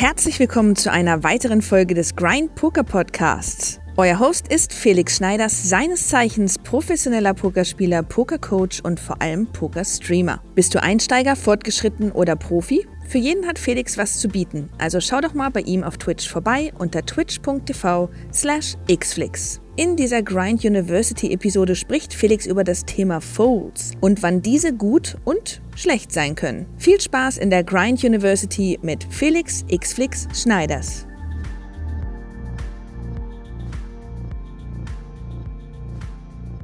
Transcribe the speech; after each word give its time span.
Herzlich 0.00 0.40
willkommen 0.40 0.76
zu 0.76 0.90
einer 0.90 1.24
weiteren 1.24 1.60
Folge 1.60 1.92
des 1.92 2.16
Grind 2.16 2.54
Poker 2.54 2.84
Podcasts. 2.84 3.80
Euer 3.98 4.18
Host 4.18 4.48
ist 4.48 4.72
Felix 4.72 5.18
Schneiders, 5.18 5.68
seines 5.68 6.08
Zeichens 6.08 6.56
professioneller 6.56 7.34
Pokerspieler, 7.34 8.02
Pokercoach 8.02 8.82
und 8.82 8.98
vor 8.98 9.20
allem 9.20 9.46
Pokerstreamer. 9.48 10.42
Bist 10.54 10.74
du 10.74 10.82
Einsteiger, 10.82 11.36
fortgeschritten 11.36 12.12
oder 12.12 12.34
Profi? 12.34 12.86
Für 13.08 13.18
jeden 13.18 13.46
hat 13.46 13.58
Felix 13.58 13.98
was 13.98 14.18
zu 14.18 14.28
bieten, 14.28 14.70
also 14.78 15.00
schau 15.00 15.20
doch 15.20 15.34
mal 15.34 15.50
bei 15.50 15.60
ihm 15.60 15.84
auf 15.84 15.98
Twitch 15.98 16.30
vorbei 16.30 16.72
unter 16.78 17.04
twitch.tv 17.04 18.08
slash 18.32 18.76
xflix. 18.90 19.60
In 19.80 19.96
dieser 19.96 20.22
Grind 20.22 20.62
University 20.62 21.32
Episode 21.32 21.74
spricht 21.74 22.12
Felix 22.12 22.44
über 22.44 22.64
das 22.64 22.84
Thema 22.84 23.22
Folds 23.22 23.92
und 24.02 24.22
wann 24.22 24.42
diese 24.42 24.74
gut 24.76 25.16
und 25.24 25.62
schlecht 25.74 26.12
sein 26.12 26.34
können. 26.34 26.66
Viel 26.76 27.00
Spaß 27.00 27.38
in 27.38 27.48
der 27.48 27.64
Grind 27.64 28.04
University 28.04 28.78
mit 28.82 29.02
Felix 29.04 29.64
Xflix 29.74 30.28
Schneiders. 30.34 31.06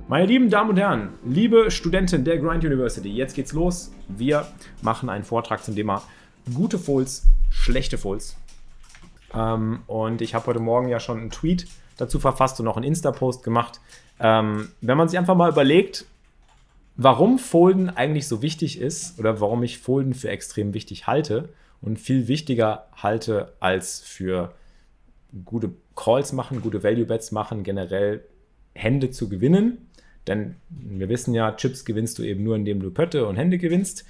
Meine 0.08 0.26
lieben 0.26 0.50
Damen 0.50 0.68
und 0.68 0.76
Herren, 0.76 1.14
liebe 1.24 1.70
Studenten 1.70 2.22
der 2.22 2.36
Grind 2.36 2.66
University, 2.66 3.08
jetzt 3.08 3.34
geht's 3.34 3.54
los. 3.54 3.92
Wir 4.08 4.46
machen 4.82 5.08
einen 5.08 5.24
Vortrag 5.24 5.64
zum 5.64 5.74
Thema 5.74 6.02
gute 6.52 6.78
Folds, 6.78 7.26
schlechte 7.48 7.96
Folds. 7.96 8.36
Ähm, 9.32 9.78
und 9.86 10.20
ich 10.20 10.34
habe 10.34 10.48
heute 10.48 10.60
Morgen 10.60 10.88
ja 10.88 11.00
schon 11.00 11.18
einen 11.18 11.30
Tweet 11.30 11.66
dazu 11.96 12.18
verfasst 12.18 12.58
und 12.60 12.66
noch 12.66 12.76
einen 12.76 12.86
Insta-Post 12.86 13.42
gemacht. 13.42 13.80
Ähm, 14.20 14.70
wenn 14.80 14.96
man 14.96 15.08
sich 15.08 15.18
einfach 15.18 15.34
mal 15.34 15.50
überlegt, 15.50 16.04
warum 16.96 17.38
Folden 17.38 17.90
eigentlich 17.90 18.26
so 18.26 18.42
wichtig 18.42 18.80
ist 18.80 19.18
oder 19.18 19.40
warum 19.40 19.62
ich 19.62 19.78
Folden 19.78 20.14
für 20.14 20.30
extrem 20.30 20.74
wichtig 20.74 21.06
halte 21.06 21.50
und 21.82 21.98
viel 21.98 22.28
wichtiger 22.28 22.86
halte 22.96 23.52
als 23.60 24.00
für 24.00 24.52
gute 25.44 25.70
Calls 25.94 26.32
machen, 26.32 26.62
gute 26.62 26.82
Value 26.82 27.06
Bets 27.06 27.32
machen, 27.32 27.62
generell 27.62 28.22
Hände 28.74 29.10
zu 29.10 29.28
gewinnen. 29.28 29.88
Denn 30.26 30.56
wir 30.68 31.08
wissen 31.08 31.34
ja, 31.34 31.52
Chips 31.52 31.84
gewinnst 31.84 32.18
du 32.18 32.22
eben 32.22 32.42
nur, 32.42 32.56
indem 32.56 32.80
du 32.80 32.90
Pötte 32.90 33.26
und 33.26 33.36
Hände 33.36 33.58
gewinnst. 33.58 34.04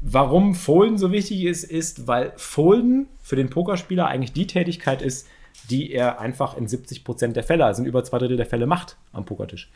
Warum 0.00 0.54
Folden 0.54 0.98
so 0.98 1.12
wichtig 1.12 1.44
ist, 1.44 1.64
ist, 1.64 2.06
weil 2.06 2.32
Folden 2.36 3.08
für 3.22 3.36
den 3.36 3.50
Pokerspieler 3.50 4.06
eigentlich 4.06 4.32
die 4.32 4.46
Tätigkeit 4.46 5.02
ist, 5.02 5.26
die 5.70 5.92
er 5.92 6.20
einfach 6.20 6.56
in 6.56 6.66
70% 6.66 7.32
der 7.32 7.42
Fälle, 7.42 7.64
also 7.64 7.82
in 7.82 7.88
über 7.88 8.04
zwei 8.04 8.18
Drittel 8.18 8.36
der 8.36 8.46
Fälle 8.46 8.66
macht 8.66 8.96
am 9.12 9.24
Pokertisch. 9.24 9.70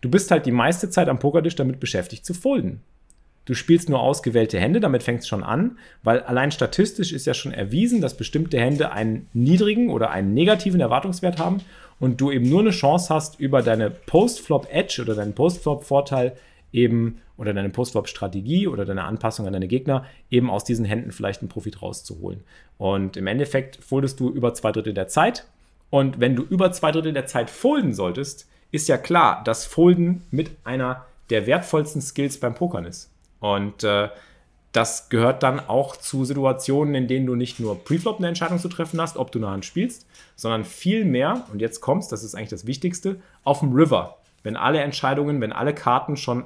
Du 0.00 0.10
bist 0.10 0.30
halt 0.30 0.46
die 0.46 0.52
meiste 0.52 0.90
Zeit 0.90 1.08
am 1.08 1.18
Pokertisch 1.18 1.56
damit 1.56 1.80
beschäftigt 1.80 2.26
zu 2.26 2.34
folden. 2.34 2.80
Du 3.46 3.54
spielst 3.54 3.90
nur 3.90 4.00
ausgewählte 4.00 4.58
Hände, 4.58 4.80
damit 4.80 5.02
fängt 5.02 5.20
es 5.20 5.28
schon 5.28 5.42
an, 5.42 5.78
weil 6.02 6.20
allein 6.20 6.50
statistisch 6.50 7.12
ist 7.12 7.26
ja 7.26 7.34
schon 7.34 7.52
erwiesen, 7.52 8.00
dass 8.00 8.16
bestimmte 8.16 8.58
Hände 8.58 8.92
einen 8.92 9.28
niedrigen 9.34 9.90
oder 9.90 10.10
einen 10.10 10.32
negativen 10.32 10.80
Erwartungswert 10.80 11.38
haben 11.38 11.60
und 12.00 12.20
du 12.20 12.30
eben 12.30 12.48
nur 12.48 12.60
eine 12.60 12.70
Chance 12.70 13.12
hast, 13.14 13.38
über 13.38 13.60
deine 13.60 13.90
Post-Flop-Edge 13.90 15.02
oder 15.02 15.14
deinen 15.14 15.34
Post-Flop-Vorteil 15.34 16.36
eben 16.74 17.20
oder 17.36 17.54
deine 17.54 17.70
Post-Flop-Strategie 17.70 18.68
oder 18.68 18.84
deine 18.84 19.04
Anpassung 19.04 19.46
an 19.46 19.52
deine 19.52 19.68
Gegner 19.68 20.04
eben 20.30 20.50
aus 20.50 20.64
diesen 20.64 20.84
Händen 20.84 21.12
vielleicht 21.12 21.40
einen 21.40 21.48
Profit 21.48 21.80
rauszuholen. 21.80 22.42
Und 22.76 23.16
im 23.16 23.26
Endeffekt 23.26 23.76
foldest 23.82 24.20
du 24.20 24.30
über 24.30 24.54
zwei 24.54 24.72
Drittel 24.72 24.94
der 24.94 25.08
Zeit. 25.08 25.46
Und 25.90 26.20
wenn 26.20 26.36
du 26.36 26.42
über 26.42 26.72
zwei 26.72 26.92
Drittel 26.92 27.12
der 27.12 27.26
Zeit 27.26 27.50
folden 27.50 27.94
solltest, 27.94 28.48
ist 28.72 28.88
ja 28.88 28.98
klar, 28.98 29.42
dass 29.44 29.64
Folden 29.64 30.22
mit 30.30 30.50
einer 30.64 31.06
der 31.30 31.46
wertvollsten 31.46 32.02
Skills 32.02 32.38
beim 32.38 32.54
Pokern 32.54 32.84
ist. 32.84 33.10
Und 33.40 33.84
äh, 33.84 34.08
das 34.72 35.08
gehört 35.08 35.44
dann 35.44 35.60
auch 35.60 35.96
zu 35.96 36.24
Situationen, 36.24 36.96
in 36.96 37.06
denen 37.06 37.26
du 37.26 37.36
nicht 37.36 37.60
nur 37.60 37.84
Preflop 37.84 38.18
eine 38.18 38.26
Entscheidung 38.26 38.58
zu 38.58 38.68
treffen 38.68 39.00
hast, 39.00 39.16
ob 39.16 39.30
du 39.30 39.38
eine 39.38 39.48
Hand 39.48 39.64
spielst, 39.64 40.08
sondern 40.34 40.64
viel 40.64 41.04
mehr, 41.04 41.46
und 41.52 41.60
jetzt 41.60 41.80
kommst, 41.80 42.10
das 42.10 42.24
ist 42.24 42.34
eigentlich 42.34 42.48
das 42.48 42.66
Wichtigste, 42.66 43.20
auf 43.44 43.60
dem 43.60 43.72
River. 43.72 44.18
Wenn 44.42 44.56
alle 44.56 44.80
Entscheidungen, 44.80 45.40
wenn 45.40 45.52
alle 45.52 45.74
Karten 45.74 46.16
schon 46.16 46.44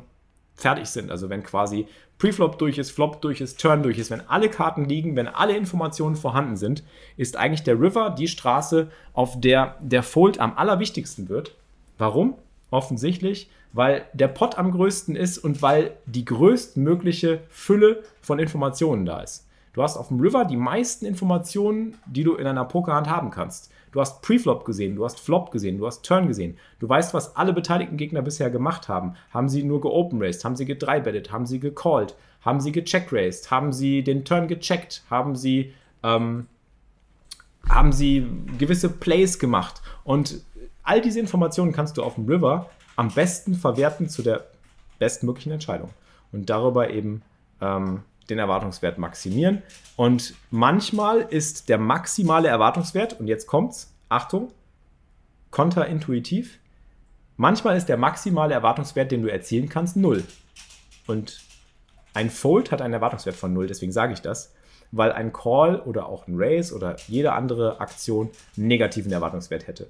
fertig 0.59 0.89
sind. 0.89 1.11
Also 1.11 1.31
wenn 1.31 1.43
quasi 1.43 1.87
Preflop 2.19 2.59
durch 2.59 2.79
ist, 2.79 2.91
Flop 2.91 3.23
durch 3.23 3.41
ist, 3.41 3.61
Turn 3.61 3.83
durch 3.83 3.99
ist, 3.99 4.11
wenn 4.11 4.29
alle 4.29 4.51
Karten 4.51 4.85
liegen, 4.85 5.17
wenn 5.17 5.29
alle 5.29 5.57
Informationen 5.57 6.17
vorhanden 6.17 6.57
sind, 6.57 6.83
ist 7.17 7.37
eigentlich 7.37 7.63
der 7.63 7.81
River 7.81 8.11
die 8.11 8.29
Straße, 8.29 8.91
auf 9.15 9.41
der 9.41 9.77
der 9.81 10.03
Fold 10.03 10.41
am 10.41 10.57
allerwichtigsten 10.57 11.29
wird. 11.29 11.55
Warum? 11.97 12.35
Offensichtlich, 12.71 13.49
weil 13.73 14.05
der 14.13 14.29
Pot 14.29 14.59
am 14.59 14.73
größten 14.73 15.17
ist 15.17 15.39
und 15.39 15.63
weil 15.63 15.93
die 16.07 16.25
größtmögliche 16.25 17.41
Fülle 17.49 18.03
von 18.21 18.39
Informationen 18.39 19.07
da 19.07 19.21
ist. 19.21 19.47
Du 19.73 19.83
hast 19.83 19.97
auf 19.97 20.09
dem 20.09 20.21
River 20.21 20.45
die 20.45 20.57
meisten 20.57 21.07
Informationen, 21.07 21.97
die 22.07 22.25
du 22.25 22.35
in 22.35 22.47
einer 22.47 22.65
Pokerhand 22.65 23.09
haben 23.09 23.31
kannst. 23.31 23.71
Du 23.93 24.01
hast 24.01 24.23
Preflop 24.23 24.65
gesehen, 24.65 24.97
du 24.97 25.05
hast 25.05 25.21
Flop 25.21 25.51
gesehen, 25.51 25.79
du 25.79 25.87
hast 25.87 26.05
Turn 26.05 26.29
gesehen. 26.29 26.57
Du 26.79 26.89
weißt, 26.89 27.15
was 27.15 27.37
alle 27.37 27.53
beteiligten 27.53 27.97
Gegner 27.97 28.23
bisher 28.23 28.51
gemacht 28.51 28.89
haben. 28.89 29.15
Haben 29.33 29.49
sie 29.49 29.63
nur 29.63 29.81
geopen-raced? 29.81 30.45
Haben 30.45 30.57
sie 30.57 30.67
gedreibettet? 30.67 31.33
Haben 31.33 31.47
sie 31.47 31.61
gecalled? 31.61 32.15
Haben 32.43 32.61
sie 32.61 32.73
gecheck-raced? 32.73 33.51
Haben 33.51 33.73
sie 33.73 34.03
den 34.03 34.25
Turn 34.25 34.49
gecheckt? 34.49 35.03
Haben 35.11 35.37
sie, 35.37 35.75
ähm, 36.03 36.47
haben 37.69 37.93
sie 37.93 38.27
gewisse 38.59 38.89
Plays 38.89 39.39
gemacht? 39.39 39.83
Und 40.05 40.43
all 40.83 41.01
diese 41.01 41.21
Informationen 41.21 41.73
kannst 41.73 41.97
du 41.97 42.03
auf 42.03 42.15
dem 42.15 42.27
River 42.27 42.71
am 42.97 43.11
besten 43.11 43.55
verwerten 43.55 44.09
zu 44.09 44.23
der 44.23 44.47
bestmöglichen 44.99 45.53
Entscheidung. 45.53 45.91
Und 46.33 46.51
darüber 46.51 46.91
eben 46.91 47.23
ähm, 47.61 48.03
den 48.31 48.39
Erwartungswert 48.39 48.99
maximieren. 48.99 49.63
Und 49.97 50.35
manchmal 50.51 51.21
ist 51.21 51.69
der 51.69 51.79
maximale 51.79 52.49
Erwartungswert, 52.49 53.19
und 53.19 53.27
jetzt 53.27 53.47
kommt's, 53.47 53.93
Achtung, 54.09 54.53
konterintuitiv, 55.51 56.59
manchmal 57.37 57.77
ist 57.77 57.89
der 57.89 57.97
maximale 57.97 58.55
Erwartungswert, 58.55 59.11
den 59.11 59.23
du 59.23 59.29
erzielen 59.29 59.69
kannst, 59.69 59.97
0. 59.97 60.25
Und 61.07 61.41
ein 62.15 62.31
Fold 62.31 62.71
hat 62.71 62.83
einen 62.83 62.95
Erwartungswert 62.95 63.37
von 63.37 63.53
0, 63.53 63.67
deswegen 63.67 63.93
sage 63.93 64.13
ich 64.13 64.21
das, 64.21 64.55
weil 64.91 65.13
ein 65.13 65.33
Call 65.33 65.81
oder 65.81 66.07
auch 66.07 66.27
ein 66.27 66.35
Raise 66.37 66.75
oder 66.75 66.97
jede 67.07 67.33
andere 67.33 67.81
Aktion 67.81 68.31
einen 68.57 68.69
negativen 68.69 69.13
Erwartungswert 69.13 69.67
hätte. 69.67 69.89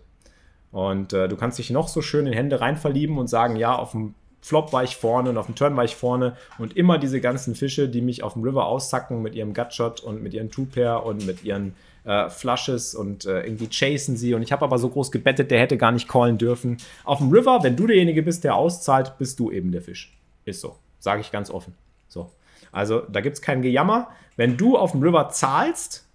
Und 0.71 1.13
äh, 1.13 1.29
du 1.29 1.37
kannst 1.37 1.59
dich 1.59 1.71
noch 1.71 1.89
so 1.89 2.03
schön 2.03 2.27
in 2.27 2.33
Hände 2.33 2.61
rein 2.61 2.77
verlieben 2.77 3.19
und 3.19 3.29
sagen, 3.29 3.57
ja, 3.57 3.75
auf 3.75 3.93
dem 3.93 4.15
Flop 4.49 4.73
war 4.73 4.83
ich 4.83 4.97
vorne 4.97 5.29
und 5.29 5.37
auf 5.37 5.45
dem 5.45 5.55
Turn 5.55 5.77
war 5.77 5.85
ich 5.85 5.95
vorne 5.95 6.35
und 6.57 6.75
immer 6.75 6.97
diese 6.97 7.21
ganzen 7.21 7.55
Fische, 7.55 7.87
die 7.87 8.01
mich 8.01 8.23
auf 8.23 8.33
dem 8.33 8.43
River 8.43 8.65
aussacken 8.65 9.21
mit 9.21 9.35
ihrem 9.35 9.53
Gutshot 9.53 10.01
und 10.01 10.23
mit 10.23 10.33
ihren 10.33 10.51
Two-Pair 10.51 11.05
und 11.05 11.27
mit 11.27 11.45
ihren 11.45 11.75
äh, 12.05 12.31
Flushes 12.31 12.95
und 12.95 13.27
äh, 13.27 13.43
irgendwie 13.43 13.69
chasen 13.69 14.17
sie 14.17 14.33
und 14.33 14.41
ich 14.41 14.51
habe 14.51 14.65
aber 14.65 14.79
so 14.79 14.89
groß 14.89 15.11
gebettet, 15.11 15.51
der 15.51 15.61
hätte 15.61 15.77
gar 15.77 15.93
nicht 15.93 16.09
callen 16.09 16.39
dürfen. 16.39 16.79
Auf 17.05 17.19
dem 17.19 17.31
River, 17.31 17.63
wenn 17.63 17.77
du 17.77 17.87
derjenige 17.87 18.23
bist, 18.23 18.43
der 18.43 18.55
auszahlt, 18.55 19.19
bist 19.19 19.39
du 19.39 19.51
eben 19.51 19.71
der 19.71 19.83
Fisch. 19.83 20.17
Ist 20.47 20.63
so, 20.63 20.77
sage 20.99 21.21
ich 21.21 21.31
ganz 21.31 21.51
offen. 21.51 21.75
So. 22.09 22.33
Also 22.73 23.01
da 23.01 23.21
gibt 23.21 23.37
es 23.37 23.43
kein 23.43 23.61
Gejammer. 23.61 24.09
Wenn 24.37 24.57
du 24.57 24.79
auf 24.79 24.93
dem 24.93 25.03
River 25.03 25.29
zahlst, 25.29 26.08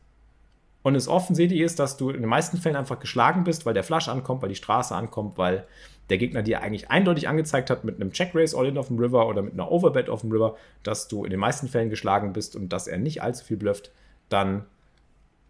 und 0.84 0.96
es 0.96 1.08
offensichtlich 1.08 1.62
ist, 1.62 1.80
dass 1.80 1.98
du 1.98 2.10
in 2.10 2.22
den 2.22 2.30
meisten 2.30 2.58
Fällen 2.58 2.76
einfach 2.76 3.00
geschlagen 3.00 3.44
bist, 3.46 3.66
weil 3.66 3.74
der 3.74 3.84
Flush 3.84 4.10
ankommt, 4.10 4.42
weil 4.42 4.50
die 4.50 4.56
Straße 4.56 4.94
ankommt, 4.94 5.38
weil 5.38 5.66
der 6.10 6.18
Gegner 6.18 6.44
dir 6.44 6.62
eigentlich 6.62 6.92
eindeutig 6.92 7.30
angezeigt 7.30 7.70
hat 7.70 7.86
mit 7.86 7.96
einem 7.96 8.12
Check 8.12 8.36
Race 8.36 8.54
All-In 8.54 8.78
auf 8.78 8.88
dem 8.88 9.00
River 9.00 9.28
oder 9.28 9.42
mit 9.42 9.54
einer 9.54 9.72
Overbet 9.72 10.10
auf 10.10 10.22
dem 10.22 10.32
River, 10.32 10.58
dass 10.84 11.08
du 11.08 11.24
in 11.24 11.32
den 11.32 11.40
meisten 11.40 11.70
Fällen 11.70 11.90
geschlagen 11.90 12.34
bist 12.34 12.58
und 12.58 12.70
dass 12.70 12.88
er 12.88 12.98
nicht 12.98 13.24
allzu 13.24 13.46
viel 13.46 13.58
blufft, 13.58 13.92
dann, 14.28 14.66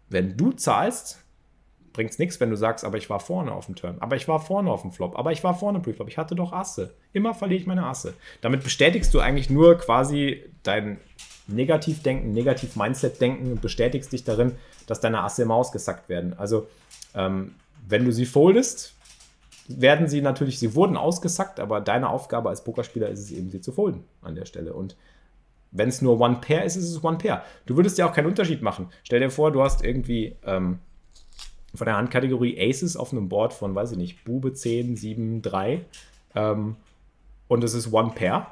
wenn 0.08 0.36
du 0.36 0.52
zahlst, 0.52 1.23
bringt 1.94 2.10
es 2.10 2.18
nichts, 2.18 2.38
wenn 2.40 2.50
du 2.50 2.56
sagst, 2.56 2.84
aber 2.84 2.98
ich 2.98 3.08
war 3.08 3.20
vorne 3.20 3.52
auf 3.52 3.66
dem 3.66 3.76
Turn, 3.76 3.96
aber 4.00 4.16
ich 4.16 4.28
war 4.28 4.40
vorne 4.40 4.70
auf 4.70 4.82
dem 4.82 4.92
Flop, 4.92 5.18
aber 5.18 5.32
ich 5.32 5.42
war 5.42 5.54
vorne 5.54 5.80
Preflop, 5.80 6.08
ich 6.08 6.18
hatte 6.18 6.34
doch 6.34 6.52
Asse. 6.52 6.92
Immer 7.14 7.32
verliere 7.32 7.60
ich 7.60 7.66
meine 7.66 7.86
Asse. 7.86 8.12
Damit 8.42 8.62
bestätigst 8.62 9.14
du 9.14 9.20
eigentlich 9.20 9.48
nur 9.48 9.78
quasi 9.78 10.44
dein 10.64 10.98
Negativdenken, 11.46 12.32
Negativ-Mindset-Denken 12.32 13.52
und 13.52 13.62
bestätigst 13.62 14.12
dich 14.12 14.24
darin, 14.24 14.52
dass 14.86 15.00
deine 15.00 15.22
Asse 15.22 15.42
immer 15.42 15.54
ausgesackt 15.54 16.08
werden. 16.08 16.34
Also, 16.36 16.66
ähm, 17.14 17.54
wenn 17.86 18.04
du 18.04 18.12
sie 18.12 18.26
foldest, 18.26 18.94
werden 19.68 20.08
sie 20.08 20.20
natürlich, 20.20 20.58
sie 20.58 20.74
wurden 20.74 20.96
ausgesackt, 20.96 21.60
aber 21.60 21.80
deine 21.80 22.10
Aufgabe 22.10 22.48
als 22.48 22.64
Pokerspieler 22.64 23.08
ist 23.08 23.20
es 23.20 23.30
eben, 23.30 23.50
sie 23.50 23.60
zu 23.60 23.72
folden 23.72 24.04
an 24.20 24.34
der 24.34 24.46
Stelle. 24.46 24.74
Und 24.74 24.96
wenn 25.70 25.88
es 25.88 26.02
nur 26.02 26.20
One 26.20 26.38
Pair 26.40 26.64
ist, 26.64 26.76
ist 26.76 26.90
es 26.90 27.04
One 27.04 27.18
Pair. 27.18 27.44
Du 27.66 27.76
würdest 27.76 27.98
ja 27.98 28.08
auch 28.08 28.12
keinen 28.12 28.26
Unterschied 28.26 28.62
machen. 28.62 28.88
Stell 29.04 29.20
dir 29.20 29.30
vor, 29.30 29.52
du 29.52 29.62
hast 29.62 29.84
irgendwie 29.84 30.36
ähm, 30.44 30.80
von 31.74 31.86
der 31.86 31.96
Handkategorie 31.96 32.56
Aces 32.58 32.96
auf 32.96 33.12
einem 33.12 33.28
Board 33.28 33.52
von, 33.52 33.74
weiß 33.74 33.92
ich 33.92 33.98
nicht, 33.98 34.24
Bube 34.24 34.52
10, 34.52 34.96
7, 34.96 35.42
3 35.42 35.84
ähm, 36.34 36.76
und 37.48 37.64
es 37.64 37.74
ist 37.74 37.92
One 37.92 38.12
Pair. 38.14 38.46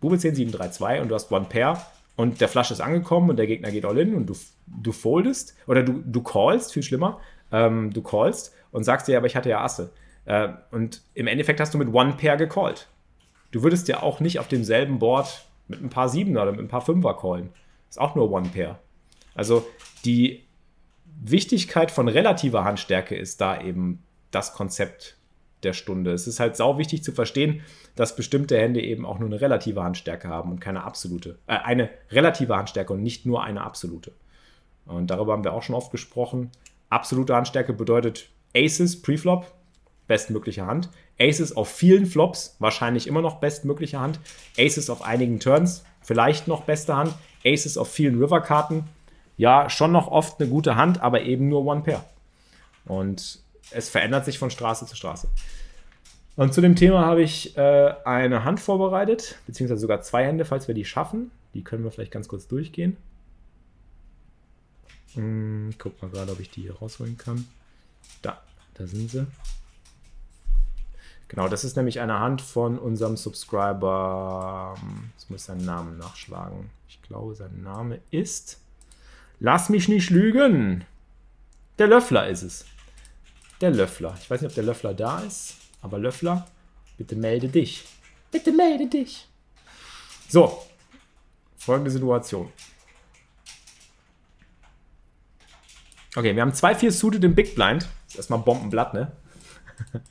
Bube 0.00 0.18
10, 0.18 0.34
7, 0.34 0.52
3, 0.52 0.68
2 0.68 1.02
und 1.02 1.08
du 1.08 1.14
hast 1.14 1.32
One 1.32 1.46
Pair 1.48 1.80
und 2.16 2.40
der 2.40 2.48
Flush 2.48 2.70
ist 2.70 2.80
angekommen 2.80 3.30
und 3.30 3.36
der 3.36 3.46
Gegner 3.46 3.70
geht 3.70 3.84
all 3.84 3.98
in 3.98 4.14
und 4.14 4.26
du, 4.26 4.34
du 4.66 4.92
foldest 4.92 5.56
oder 5.66 5.82
du, 5.82 6.02
du 6.04 6.22
callst, 6.22 6.72
viel 6.72 6.82
schlimmer, 6.82 7.20
ähm, 7.50 7.92
du 7.92 8.02
callst 8.02 8.54
und 8.70 8.84
sagst 8.84 9.08
dir, 9.08 9.16
aber 9.16 9.26
ich 9.26 9.36
hatte 9.36 9.48
ja 9.48 9.62
Asse. 9.62 9.90
Äh, 10.24 10.48
und 10.70 11.02
im 11.14 11.26
Endeffekt 11.26 11.60
hast 11.60 11.74
du 11.74 11.78
mit 11.78 11.92
One 11.92 12.14
Pair 12.18 12.36
gecallt. 12.36 12.88
Du 13.50 13.62
würdest 13.62 13.88
ja 13.88 14.02
auch 14.02 14.20
nicht 14.20 14.38
auf 14.38 14.48
demselben 14.48 14.98
Board 14.98 15.46
mit 15.68 15.82
ein 15.82 15.90
paar 15.90 16.08
Siebener 16.08 16.42
oder 16.42 16.52
mit 16.52 16.60
ein 16.60 16.68
paar 16.68 16.82
Fünfer 16.82 17.14
callen. 17.14 17.50
Ist 17.88 18.00
auch 18.00 18.14
nur 18.14 18.30
One 18.30 18.48
Pair. 18.52 18.78
Also 19.34 19.66
die 20.04 20.44
Wichtigkeit 21.20 21.90
von 21.90 22.08
relativer 22.08 22.64
Handstärke 22.64 23.16
ist 23.16 23.40
da 23.40 23.60
eben 23.60 24.02
das 24.30 24.52
Konzept 24.52 25.16
der 25.62 25.72
Stunde. 25.72 26.12
Es 26.12 26.26
ist 26.26 26.40
halt 26.40 26.56
sau 26.56 26.78
wichtig 26.78 27.02
zu 27.02 27.12
verstehen, 27.12 27.62
dass 27.96 28.16
bestimmte 28.16 28.56
Hände 28.56 28.80
eben 28.80 29.04
auch 29.04 29.18
nur 29.18 29.28
eine 29.28 29.40
relative 29.40 29.82
Handstärke 29.82 30.28
haben 30.28 30.52
und 30.52 30.60
keine 30.60 30.84
absolute. 30.84 31.38
Äh, 31.46 31.56
eine 31.56 31.90
relative 32.10 32.56
Handstärke 32.56 32.92
und 32.92 33.02
nicht 33.02 33.26
nur 33.26 33.42
eine 33.42 33.62
absolute. 33.62 34.12
Und 34.86 35.10
darüber 35.10 35.32
haben 35.32 35.44
wir 35.44 35.52
auch 35.52 35.62
schon 35.62 35.74
oft 35.74 35.90
gesprochen. 35.90 36.50
Absolute 36.88 37.34
Handstärke 37.34 37.72
bedeutet 37.72 38.30
Aces, 38.54 39.02
Preflop, 39.02 39.52
bestmögliche 40.06 40.64
Hand. 40.64 40.88
Aces 41.20 41.56
auf 41.56 41.68
vielen 41.68 42.06
Flops, 42.06 42.56
wahrscheinlich 42.60 43.06
immer 43.06 43.20
noch 43.20 43.40
bestmögliche 43.40 44.00
Hand. 44.00 44.20
Aces 44.58 44.88
auf 44.88 45.02
einigen 45.02 45.40
Turns, 45.40 45.84
vielleicht 46.00 46.48
noch 46.48 46.62
beste 46.62 46.96
Hand. 46.96 47.14
Aces 47.44 47.76
auf 47.76 47.88
vielen 47.88 48.20
River-Karten, 48.20 48.84
ja, 49.38 49.70
schon 49.70 49.92
noch 49.92 50.08
oft 50.08 50.40
eine 50.40 50.50
gute 50.50 50.76
Hand, 50.76 51.00
aber 51.00 51.22
eben 51.22 51.48
nur 51.48 51.64
One 51.64 51.82
Pair. 51.82 52.04
Und 52.84 53.40
es 53.70 53.88
verändert 53.88 54.24
sich 54.24 54.38
von 54.38 54.50
Straße 54.50 54.84
zu 54.84 54.96
Straße. 54.96 55.28
Und 56.36 56.52
zu 56.52 56.60
dem 56.60 56.76
Thema 56.76 57.06
habe 57.06 57.22
ich 57.22 57.56
äh, 57.56 57.94
eine 58.04 58.44
Hand 58.44 58.60
vorbereitet, 58.60 59.38
beziehungsweise 59.46 59.80
sogar 59.80 60.02
zwei 60.02 60.24
Hände, 60.24 60.44
falls 60.44 60.68
wir 60.68 60.74
die 60.74 60.84
schaffen. 60.84 61.30
Die 61.54 61.64
können 61.64 61.84
wir 61.84 61.90
vielleicht 61.90 62.12
ganz 62.12 62.28
kurz 62.28 62.46
durchgehen. 62.48 62.96
Hm, 65.14 65.70
ich 65.70 65.78
guck 65.78 66.00
mal 66.02 66.10
gerade, 66.10 66.32
ob 66.32 66.40
ich 66.40 66.50
die 66.50 66.62
hier 66.62 66.76
rausholen 66.76 67.16
kann. 67.16 67.46
Da, 68.22 68.40
da 68.74 68.86
sind 68.86 69.10
sie. 69.10 69.26
Genau, 71.28 71.48
das 71.48 71.62
ist 71.62 71.76
nämlich 71.76 72.00
eine 72.00 72.18
Hand 72.18 72.40
von 72.40 72.78
unserem 72.78 73.16
Subscriber. 73.16 74.74
Jetzt 75.14 75.30
muss 75.30 75.40
ich 75.42 75.46
seinen 75.46 75.64
Namen 75.64 75.98
nachschlagen. 75.98 76.70
Ich 76.88 77.00
glaube, 77.02 77.34
sein 77.34 77.62
Name 77.62 78.00
ist. 78.10 78.58
Lass 79.40 79.68
mich 79.68 79.88
nicht 79.88 80.10
lügen. 80.10 80.84
Der 81.78 81.86
Löffler 81.86 82.28
ist 82.28 82.42
es. 82.42 82.64
Der 83.60 83.70
Löffler. 83.70 84.16
Ich 84.20 84.30
weiß 84.30 84.40
nicht, 84.40 84.50
ob 84.50 84.54
der 84.54 84.64
Löffler 84.64 84.94
da 84.94 85.20
ist, 85.20 85.56
aber 85.80 85.98
Löffler, 85.98 86.46
bitte 86.96 87.16
melde 87.16 87.48
dich. 87.48 87.84
Bitte 88.30 88.52
melde 88.52 88.86
dich. 88.86 89.28
So, 90.28 90.62
folgende 91.56 91.90
Situation. 91.90 92.52
Okay, 96.16 96.34
wir 96.34 96.42
haben 96.42 96.52
2-4 96.52 96.90
suited 96.90 97.24
im 97.24 97.34
Big 97.34 97.54
Blind. 97.54 97.82
Das 97.82 98.14
ist 98.14 98.16
erstmal 98.16 98.40
Bombenblatt, 98.40 98.94
ne? 98.94 99.12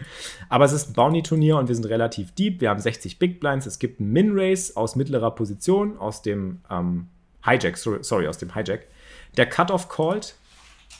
Aber 0.50 0.66
es 0.66 0.72
ist 0.72 0.90
ein 0.90 0.94
Bounty-Turnier 0.94 1.58
und 1.58 1.68
wir 1.68 1.76
sind 1.76 1.86
relativ 1.86 2.32
deep. 2.34 2.62
Wir 2.62 2.70
haben 2.70 2.80
60 2.80 3.20
Big 3.20 3.40
Blinds. 3.40 3.66
Es 3.66 3.80
gibt 3.80 4.00
einen 4.00 4.14
Min-Race 4.14 4.76
aus 4.78 4.96
mittlerer 4.96 5.32
Position, 5.32 5.98
aus 5.98 6.22
dem 6.22 6.62
ähm, 6.70 7.08
Hijack, 7.44 7.78
sorry, 7.78 8.04
sorry, 8.04 8.28
aus 8.28 8.38
dem 8.38 8.54
Hijack. 8.54 8.88
Der 9.36 9.48
Cut-Off 9.48 9.90
called 9.90 10.36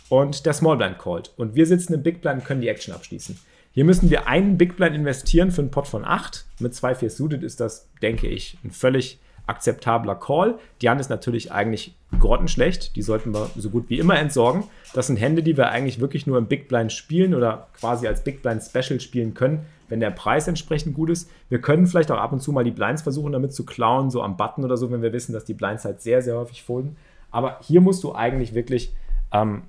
und 0.10 0.46
der 0.46 0.54
Small 0.54 0.78
Blind 0.78 1.00
called. 1.00 1.32
Und 1.38 1.56
wir 1.56 1.66
sitzen 1.66 1.94
im 1.94 2.04
Big 2.04 2.22
Blind 2.22 2.40
und 2.40 2.46
können 2.46 2.62
die 2.62 2.68
Action 2.68 2.94
abschließen. 2.94 3.40
Hier 3.72 3.86
müssen 3.86 4.10
wir 4.10 4.28
einen 4.28 4.58
Big 4.58 4.76
Blind 4.76 4.96
investieren 4.96 5.52
für 5.52 5.62
einen 5.62 5.72
Pot 5.72 5.88
von 5.88 6.04
8. 6.04 6.46
Mit 6.60 6.74
2-4 6.74 7.10
Suited 7.10 7.44
ist 7.44 7.60
das, 7.60 7.88
denke 8.02 8.28
ich, 8.28 8.58
ein 8.64 8.72
völlig 8.72 9.20
akzeptabler 9.48 10.16
Call. 10.16 10.60
Die 10.82 10.90
Hand 10.90 11.00
ist 11.00 11.10
natürlich 11.10 11.52
eigentlich 11.52 11.96
grottenschlecht. 12.20 12.96
Die 12.96 13.02
sollten 13.02 13.34
wir 13.34 13.50
so 13.56 13.70
gut 13.70 13.90
wie 13.90 14.00
immer 14.00 14.18
entsorgen. 14.18 14.64
Das 14.94 15.08
sind 15.08 15.18
Hände, 15.18 15.42
die 15.44 15.58
wir 15.58 15.70
eigentlich 15.70 16.00
wirklich 16.00 16.28
nur 16.28 16.38
im 16.38 16.48
Big 16.48 16.68
Blind 16.68 16.92
spielen 16.92 17.34
oder 17.34 17.68
quasi 17.80 18.08
als 18.08 18.24
Big 18.24 18.42
Blind 18.42 18.62
Special 18.62 19.00
spielen 19.00 19.34
können, 19.34 19.66
wenn 19.90 20.00
der 20.00 20.12
Preis 20.12 20.48
entsprechend 20.48 20.96
gut 20.96 21.10
ist. 21.10 21.30
Wir 21.50 21.62
können 21.62 21.88
vielleicht 21.88 22.12
auch 22.12 22.20
ab 22.20 22.34
und 22.34 22.42
zu 22.42 22.52
mal 22.52 22.64
die 22.64 22.72
Blinds 22.72 23.02
versuchen, 23.02 23.32
damit 23.32 23.54
zu 23.54 23.66
klauen, 23.66 24.10
so 24.12 24.22
am 24.22 24.38
Button 24.38 24.64
oder 24.66 24.78
so, 24.78 24.92
wenn 24.92 25.02
wir 25.02 25.14
wissen, 25.14 25.34
dass 25.34 25.46
die 25.46 25.54
Blinds 25.54 25.86
halt 25.86 26.02
sehr, 26.02 26.22
sehr 26.22 26.36
häufig 26.38 26.64
folden. 26.64 26.98
Aber 27.38 27.60
hier 27.62 27.82
musst 27.82 28.04
du 28.04 28.16
eigentlich 28.16 28.56
wirklich 28.56 28.96
ähm, 29.32 29.62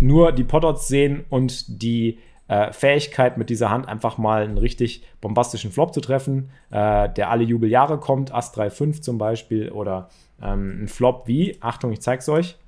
nur 0.00 0.32
die 0.32 0.44
Potouts 0.44 0.86
sehen 0.86 1.24
und 1.30 1.82
die 1.82 2.18
äh, 2.46 2.74
Fähigkeit, 2.74 3.38
mit 3.38 3.48
dieser 3.48 3.70
Hand 3.70 3.88
einfach 3.88 4.18
mal 4.18 4.42
einen 4.42 4.58
richtig 4.58 5.02
bombastischen 5.22 5.72
Flop 5.72 5.94
zu 5.94 6.02
treffen, 6.02 6.50
äh, 6.70 7.08
der 7.08 7.30
alle 7.30 7.42
Jubeljahre 7.42 7.98
kommt, 7.98 8.34
Ass 8.34 8.54
3-5 8.54 9.00
zum 9.00 9.16
Beispiel, 9.16 9.70
oder 9.70 10.10
ähm, 10.42 10.82
ein 10.82 10.88
Flop 10.88 11.26
wie, 11.26 11.56
Achtung, 11.60 11.90
ich 11.90 12.02
zeig's 12.02 12.28
euch, 12.28 12.58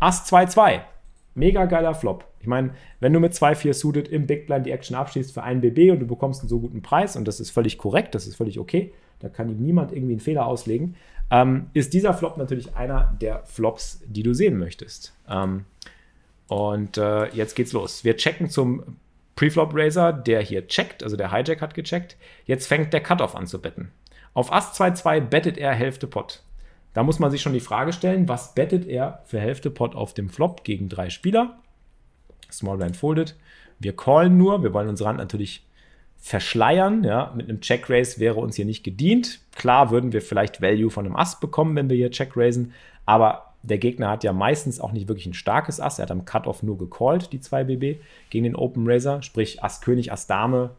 Ass 0.00 0.28
2-2. 0.28 0.80
Mega 1.36 1.66
geiler 1.66 1.94
Flop. 1.94 2.24
Ich 2.40 2.48
meine, 2.48 2.70
wenn 2.98 3.12
du 3.12 3.20
mit 3.20 3.32
2-4 3.32 3.74
suited 3.74 4.08
im 4.08 4.26
Big 4.26 4.48
Blind 4.48 4.66
die 4.66 4.72
Action 4.72 4.96
abschließt 4.96 5.32
für 5.32 5.44
einen 5.44 5.60
BB 5.60 5.92
und 5.92 6.00
du 6.00 6.06
bekommst 6.08 6.40
einen 6.40 6.48
so 6.48 6.58
guten 6.58 6.82
Preis, 6.82 7.14
und 7.14 7.28
das 7.28 7.38
ist 7.38 7.50
völlig 7.50 7.78
korrekt, 7.78 8.16
das 8.16 8.26
ist 8.26 8.34
völlig 8.34 8.58
okay, 8.58 8.92
da 9.20 9.28
kann 9.28 9.48
ihm 9.48 9.62
niemand 9.62 9.92
irgendwie 9.92 10.14
einen 10.14 10.20
Fehler 10.20 10.46
auslegen, 10.46 10.96
ähm, 11.30 11.70
ist 11.72 11.94
dieser 11.94 12.14
Flop 12.14 12.36
natürlich 12.36 12.74
einer 12.74 13.16
der 13.20 13.44
Flops, 13.44 14.02
die 14.06 14.22
du 14.22 14.34
sehen 14.34 14.58
möchtest. 14.58 15.14
Ähm, 15.28 15.64
und 16.48 16.98
äh, 16.98 17.26
jetzt 17.28 17.54
geht's 17.54 17.72
los. 17.72 18.04
Wir 18.04 18.16
checken 18.16 18.50
zum 18.50 18.96
Preflop 19.36 19.70
Razor, 19.72 20.12
der 20.12 20.42
hier 20.42 20.66
checkt, 20.66 21.02
also 21.02 21.16
der 21.16 21.32
Hijack 21.32 21.62
hat 21.62 21.74
gecheckt. 21.74 22.16
Jetzt 22.44 22.66
fängt 22.66 22.92
der 22.92 23.02
Cutoff 23.02 23.36
an 23.36 23.46
zu 23.46 23.60
betten. 23.60 23.92
Auf 24.34 24.52
Ass 24.52 24.78
2-2 24.78 25.20
bettet 25.20 25.58
er 25.58 25.72
Hälfte 25.72 26.06
Pot. 26.06 26.42
Da 26.92 27.04
muss 27.04 27.18
man 27.18 27.30
sich 27.30 27.40
schon 27.40 27.52
die 27.52 27.60
Frage 27.60 27.92
stellen, 27.92 28.28
was 28.28 28.54
bettet 28.54 28.86
er 28.86 29.22
für 29.24 29.40
Hälfte 29.40 29.70
Pot 29.70 29.94
auf 29.94 30.12
dem 30.12 30.28
Flop 30.28 30.64
gegen 30.64 30.88
drei 30.88 31.08
Spieler? 31.08 31.58
Small 32.50 32.78
Blind 32.78 32.96
folded. 32.96 33.36
Wir 33.78 33.96
callen 33.96 34.36
nur, 34.36 34.62
wir 34.62 34.74
wollen 34.74 34.88
unsere 34.88 35.08
Hand 35.08 35.18
natürlich 35.18 35.64
verschleiern. 36.20 37.02
Ja, 37.04 37.32
mit 37.34 37.48
einem 37.48 37.60
Check 37.60 37.88
Raise 37.90 38.20
wäre 38.20 38.38
uns 38.38 38.56
hier 38.56 38.66
nicht 38.66 38.84
gedient. 38.84 39.40
Klar 39.54 39.90
würden 39.90 40.12
wir 40.12 40.22
vielleicht 40.22 40.62
Value 40.62 40.90
von 40.90 41.06
einem 41.06 41.16
Ass 41.16 41.40
bekommen, 41.40 41.74
wenn 41.76 41.88
wir 41.88 41.96
hier 41.96 42.10
Check 42.10 42.36
raisen, 42.36 42.72
aber 43.06 43.46
der 43.62 43.78
Gegner 43.78 44.08
hat 44.08 44.24
ja 44.24 44.32
meistens 44.32 44.80
auch 44.80 44.92
nicht 44.92 45.08
wirklich 45.08 45.26
ein 45.26 45.34
starkes 45.34 45.80
Ass. 45.80 45.98
Er 45.98 46.04
hat 46.04 46.10
am 46.10 46.24
Cut-Off 46.24 46.62
nur 46.62 46.78
gecallt, 46.78 47.32
die 47.32 47.40
2 47.40 47.64
BB, 47.64 48.00
gegen 48.30 48.44
den 48.44 48.56
Open 48.56 48.88
Razor. 48.88 49.22
Sprich, 49.22 49.62
Ass 49.62 49.82
König, 49.82 50.12
Ass 50.12 50.26
Dame 50.26 50.70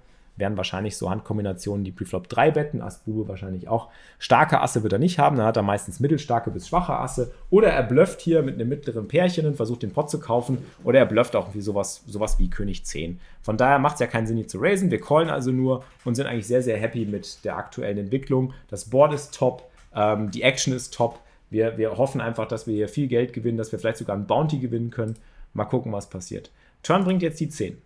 wären 0.41 0.57
wahrscheinlich 0.57 0.97
so 0.97 1.09
Handkombinationen, 1.09 1.85
die 1.85 1.91
Preflop 1.93 2.27
3 2.27 2.51
betten. 2.51 2.81
Ass 2.81 2.97
Bube 3.05 3.29
wahrscheinlich 3.29 3.69
auch. 3.69 3.87
Starke 4.19 4.59
Asse 4.59 4.83
wird 4.83 4.91
er 4.91 4.99
nicht 4.99 5.19
haben, 5.19 5.37
dann 5.37 5.45
hat 5.45 5.55
er 5.55 5.63
meistens 5.63 6.01
mittelstarke 6.01 6.51
bis 6.51 6.67
schwache 6.67 6.93
Asse. 6.93 7.31
Oder 7.49 7.69
er 7.69 7.83
blufft 7.83 8.19
hier 8.19 8.41
mit 8.41 8.55
einem 8.55 8.67
mittleren 8.67 9.07
Pärchen 9.07 9.45
und 9.45 9.55
versucht 9.55 9.83
den 9.83 9.93
Pot 9.93 10.09
zu 10.09 10.19
kaufen. 10.19 10.57
Oder 10.83 10.99
er 10.99 11.05
blufft 11.05 11.37
auch 11.37 11.53
wie 11.53 11.61
sowas, 11.61 12.03
sowas 12.07 12.39
wie 12.39 12.49
König 12.49 12.83
10. 12.83 13.19
Von 13.41 13.55
daher 13.55 13.79
macht 13.79 13.93
es 13.93 13.99
ja 14.01 14.07
keinen 14.07 14.27
Sinn, 14.27 14.37
hier 14.37 14.47
zu 14.47 14.57
raisen. 14.59 14.91
Wir 14.91 14.99
callen 14.99 15.29
also 15.29 15.51
nur 15.51 15.83
und 16.03 16.15
sind 16.15 16.25
eigentlich 16.25 16.47
sehr, 16.47 16.63
sehr 16.63 16.77
happy 16.77 17.05
mit 17.05 17.45
der 17.45 17.55
aktuellen 17.55 17.99
Entwicklung. 17.99 18.53
Das 18.67 18.89
Board 18.89 19.13
ist 19.13 19.33
top, 19.33 19.69
ähm, 19.95 20.31
die 20.31 20.41
Action 20.41 20.73
ist 20.73 20.93
top. 20.93 21.19
Wir, 21.51 21.77
wir 21.77 21.97
hoffen 21.97 22.19
einfach, 22.19 22.47
dass 22.47 22.65
wir 22.65 22.73
hier 22.73 22.89
viel 22.89 23.07
Geld 23.07 23.31
gewinnen, 23.31 23.57
dass 23.57 23.71
wir 23.71 23.77
vielleicht 23.77 23.97
sogar 23.97 24.15
ein 24.15 24.25
Bounty 24.25 24.57
gewinnen 24.57 24.89
können. 24.89 25.17
Mal 25.53 25.65
gucken, 25.65 25.91
was 25.91 26.09
passiert. 26.09 26.49
Turn 26.81 27.03
bringt 27.03 27.21
jetzt 27.21 27.39
die 27.39 27.49
10. 27.49 27.77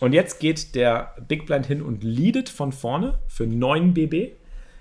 Und 0.00 0.12
jetzt 0.12 0.40
geht 0.40 0.74
der 0.74 1.14
Big 1.28 1.46
Blind 1.46 1.66
hin 1.66 1.82
und 1.82 2.02
leadet 2.02 2.48
von 2.48 2.72
vorne 2.72 3.18
für 3.28 3.46
9 3.46 3.94
BB. 3.94 4.32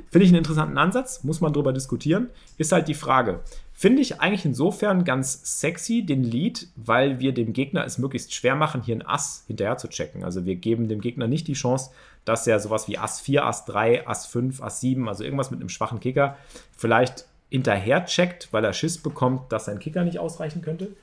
Finde 0.10 0.26
ich 0.26 0.32
einen 0.32 0.40
interessanten 0.40 0.78
Ansatz, 0.78 1.24
muss 1.24 1.42
man 1.42 1.54
drüber 1.54 1.72
diskutieren. 1.72 2.30
Ist 2.58 2.72
halt 2.72 2.88
die 2.88 2.94
Frage. 2.94 3.42
Finde 3.72 4.02
ich 4.02 4.20
eigentlich 4.20 4.46
insofern 4.46 5.06
ganz 5.06 5.60
sexy, 5.60 6.06
den 6.06 6.24
Lead, 6.24 6.68
weil 6.76 7.20
wir 7.20 7.34
dem 7.34 7.54
Gegner 7.54 7.86
es 7.86 7.98
möglichst 7.98 8.34
schwer 8.34 8.56
machen, 8.56 8.82
hier 8.84 8.96
ein 8.96 9.06
Ass 9.06 9.44
hinterher 9.48 9.78
zu 9.78 9.88
checken. 9.88 10.24
Also 10.24 10.46
wir 10.46 10.56
geben 10.56 10.88
dem 10.88 11.02
Gegner 11.02 11.28
nicht 11.28 11.48
die 11.48 11.54
Chance, 11.54 11.92
dass 12.26 12.46
er 12.46 12.60
sowas 12.60 12.88
wie 12.88 12.98
Ass 12.98 13.22
4, 13.22 13.46
Ass 13.46 13.66
3, 13.66 14.08
Ass 14.08 14.26
5, 14.26 14.62
Ass 14.62 14.82
7, 14.82 15.08
also 15.08 15.24
irgendwas 15.24 15.50
mit 15.50 15.60
einem 15.60 15.70
schwachen 15.70 16.00
Kicker, 16.00 16.38
vielleicht 16.76 17.26
hinterher 17.50 18.06
checkt, 18.06 18.50
weil 18.52 18.64
er 18.64 18.74
Schiss 18.74 18.98
bekommt, 18.98 19.52
dass 19.52 19.66
sein 19.66 19.80
Kicker 19.80 20.04
nicht 20.04 20.20
ausreichen 20.20 20.62
könnte. 20.62 20.96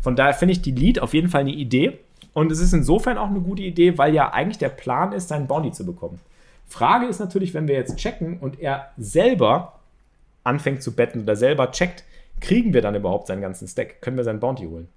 Von 0.00 0.16
daher 0.16 0.34
finde 0.34 0.52
ich 0.52 0.62
die 0.62 0.70
Lead 0.70 1.00
auf 1.00 1.14
jeden 1.14 1.28
Fall 1.28 1.42
eine 1.42 1.52
Idee. 1.52 1.98
Und 2.32 2.52
es 2.52 2.60
ist 2.60 2.72
insofern 2.72 3.18
auch 3.18 3.28
eine 3.28 3.40
gute 3.40 3.62
Idee, 3.62 3.98
weil 3.98 4.14
ja 4.14 4.32
eigentlich 4.32 4.58
der 4.58 4.68
Plan 4.68 5.12
ist, 5.12 5.28
seinen 5.28 5.46
Bounty 5.46 5.72
zu 5.72 5.84
bekommen. 5.84 6.20
Frage 6.66 7.06
ist 7.06 7.18
natürlich, 7.18 7.52
wenn 7.54 7.66
wir 7.66 7.74
jetzt 7.74 7.96
checken 7.96 8.38
und 8.38 8.60
er 8.60 8.92
selber 8.96 9.80
anfängt 10.44 10.82
zu 10.82 10.94
betten 10.94 11.22
oder 11.22 11.34
selber 11.34 11.72
checkt, 11.72 12.04
kriegen 12.40 12.72
wir 12.72 12.80
dann 12.80 12.94
überhaupt 12.94 13.26
seinen 13.26 13.42
ganzen 13.42 13.66
Stack? 13.66 14.00
Können 14.00 14.16
wir 14.16 14.24
seinen 14.24 14.40
Bounty 14.40 14.66
holen? 14.66 14.88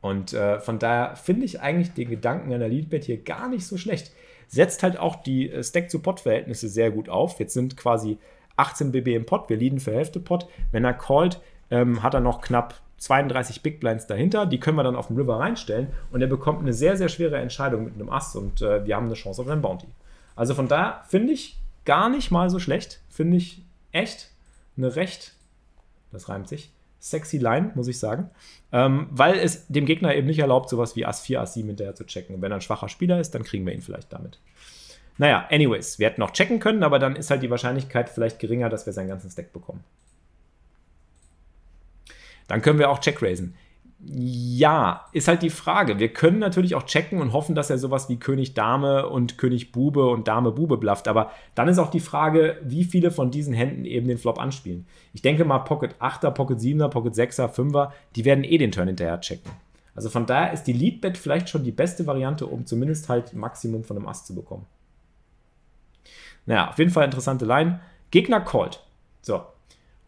Und 0.00 0.32
äh, 0.32 0.58
von 0.60 0.78
daher 0.78 1.16
finde 1.16 1.44
ich 1.44 1.60
eigentlich 1.60 1.92
den 1.92 2.08
Gedanken 2.08 2.52
einer 2.52 2.68
Leadbet 2.68 3.04
hier 3.04 3.22
gar 3.22 3.48
nicht 3.48 3.66
so 3.66 3.76
schlecht. 3.76 4.12
Setzt 4.48 4.82
halt 4.82 4.98
auch 4.98 5.16
die 5.16 5.50
äh, 5.50 5.62
Stack-zu-Pot-Verhältnisse 5.62 6.68
sehr 6.68 6.90
gut 6.90 7.08
auf. 7.08 7.38
Jetzt 7.38 7.54
sind 7.54 7.76
quasi 7.76 8.18
18 8.56 8.92
BB 8.92 9.08
im 9.14 9.26
Pot, 9.26 9.48
wir 9.48 9.56
leaden 9.56 9.80
für 9.80 9.92
Hälfte 9.92 10.20
Pot. 10.20 10.48
Wenn 10.72 10.84
er 10.84 10.94
callt, 10.94 11.40
ähm, 11.70 12.02
hat 12.02 12.14
er 12.14 12.20
noch 12.20 12.40
knapp 12.40 12.74
32 13.00 13.62
Big 13.62 13.80
Blinds 13.80 14.06
dahinter, 14.06 14.44
die 14.44 14.60
können 14.60 14.76
wir 14.76 14.82
dann 14.82 14.94
auf 14.94 15.06
den 15.06 15.16
River 15.16 15.38
reinstellen 15.38 15.88
und 16.12 16.20
er 16.20 16.28
bekommt 16.28 16.60
eine 16.60 16.74
sehr, 16.74 16.96
sehr 16.98 17.08
schwere 17.08 17.38
Entscheidung 17.38 17.84
mit 17.84 17.94
einem 17.94 18.10
Ass 18.10 18.36
und 18.36 18.60
äh, 18.60 18.84
wir 18.84 18.94
haben 18.94 19.06
eine 19.06 19.14
Chance 19.14 19.40
auf 19.40 19.48
einen 19.48 19.62
Bounty. 19.62 19.86
Also 20.36 20.54
von 20.54 20.68
daher 20.68 21.02
finde 21.08 21.32
ich 21.32 21.58
gar 21.86 22.10
nicht 22.10 22.30
mal 22.30 22.50
so 22.50 22.58
schlecht, 22.58 23.00
finde 23.08 23.38
ich 23.38 23.62
echt 23.90 24.30
eine 24.76 24.96
recht, 24.96 25.32
das 26.12 26.28
reimt 26.28 26.48
sich, 26.48 26.72
sexy 26.98 27.38
Line, 27.38 27.72
muss 27.74 27.88
ich 27.88 27.98
sagen, 27.98 28.30
ähm, 28.70 29.08
weil 29.10 29.38
es 29.38 29.66
dem 29.68 29.86
Gegner 29.86 30.14
eben 30.14 30.26
nicht 30.26 30.38
erlaubt, 30.38 30.68
sowas 30.68 30.94
wie 30.94 31.06
Ass 31.06 31.22
4, 31.22 31.40
Ass 31.40 31.54
7 31.54 31.68
hinterher 31.68 31.94
zu 31.94 32.04
checken. 32.04 32.34
Und 32.34 32.42
wenn 32.42 32.52
er 32.52 32.56
ein 32.58 32.60
schwacher 32.60 32.90
Spieler 32.90 33.18
ist, 33.18 33.34
dann 33.34 33.44
kriegen 33.44 33.64
wir 33.64 33.72
ihn 33.72 33.80
vielleicht 33.80 34.12
damit. 34.12 34.38
Naja, 35.16 35.46
anyways, 35.50 35.98
wir 35.98 36.08
hätten 36.08 36.20
noch 36.20 36.32
checken 36.32 36.60
können, 36.60 36.82
aber 36.82 36.98
dann 36.98 37.16
ist 37.16 37.30
halt 37.30 37.42
die 37.42 37.50
Wahrscheinlichkeit 37.50 38.10
vielleicht 38.10 38.38
geringer, 38.38 38.68
dass 38.68 38.84
wir 38.84 38.92
seinen 38.92 39.08
ganzen 39.08 39.30
Stack 39.30 39.54
bekommen. 39.54 39.82
Dann 42.50 42.62
können 42.62 42.80
wir 42.80 42.90
auch 42.90 42.98
Check 42.98 43.22
raisen. 43.22 43.54
Ja, 44.02 45.06
ist 45.12 45.28
halt 45.28 45.42
die 45.42 45.50
Frage. 45.50 46.00
Wir 46.00 46.08
können 46.08 46.40
natürlich 46.40 46.74
auch 46.74 46.82
checken 46.82 47.20
und 47.20 47.32
hoffen, 47.32 47.54
dass 47.54 47.70
er 47.70 47.78
sowas 47.78 48.08
wie 48.08 48.16
König 48.16 48.54
Dame 48.54 49.08
und 49.08 49.38
König 49.38 49.70
Bube 49.70 50.04
und 50.06 50.26
Dame 50.26 50.50
Bube 50.50 50.78
blufft. 50.78 51.06
Aber 51.06 51.30
dann 51.54 51.68
ist 51.68 51.78
auch 51.78 51.92
die 51.92 52.00
Frage, 52.00 52.58
wie 52.64 52.82
viele 52.82 53.12
von 53.12 53.30
diesen 53.30 53.54
Händen 53.54 53.84
eben 53.84 54.08
den 54.08 54.18
Flop 54.18 54.40
anspielen. 54.40 54.84
Ich 55.12 55.22
denke 55.22 55.44
mal, 55.44 55.60
Pocket 55.60 55.94
8er, 56.00 56.32
Pocket 56.32 56.58
7er, 56.58 56.88
Pocket 56.88 57.14
6er, 57.14 57.54
5er, 57.54 57.92
die 58.16 58.24
werden 58.24 58.42
eh 58.42 58.58
den 58.58 58.72
Turn 58.72 58.88
hinterher 58.88 59.20
checken. 59.20 59.52
Also 59.94 60.08
von 60.08 60.26
daher 60.26 60.52
ist 60.52 60.64
die 60.64 60.72
Leadbet 60.72 61.16
vielleicht 61.16 61.48
schon 61.48 61.62
die 61.62 61.70
beste 61.70 62.04
Variante, 62.04 62.46
um 62.46 62.66
zumindest 62.66 63.08
halt 63.08 63.32
Maximum 63.34 63.84
von 63.84 63.96
einem 63.96 64.08
Ass 64.08 64.24
zu 64.24 64.34
bekommen. 64.34 64.66
Naja, 66.46 66.70
auf 66.70 66.78
jeden 66.78 66.90
Fall 66.90 67.04
interessante 67.04 67.44
Line. 67.44 67.78
Gegner 68.10 68.40
called. 68.40 68.82
So. 69.22 69.42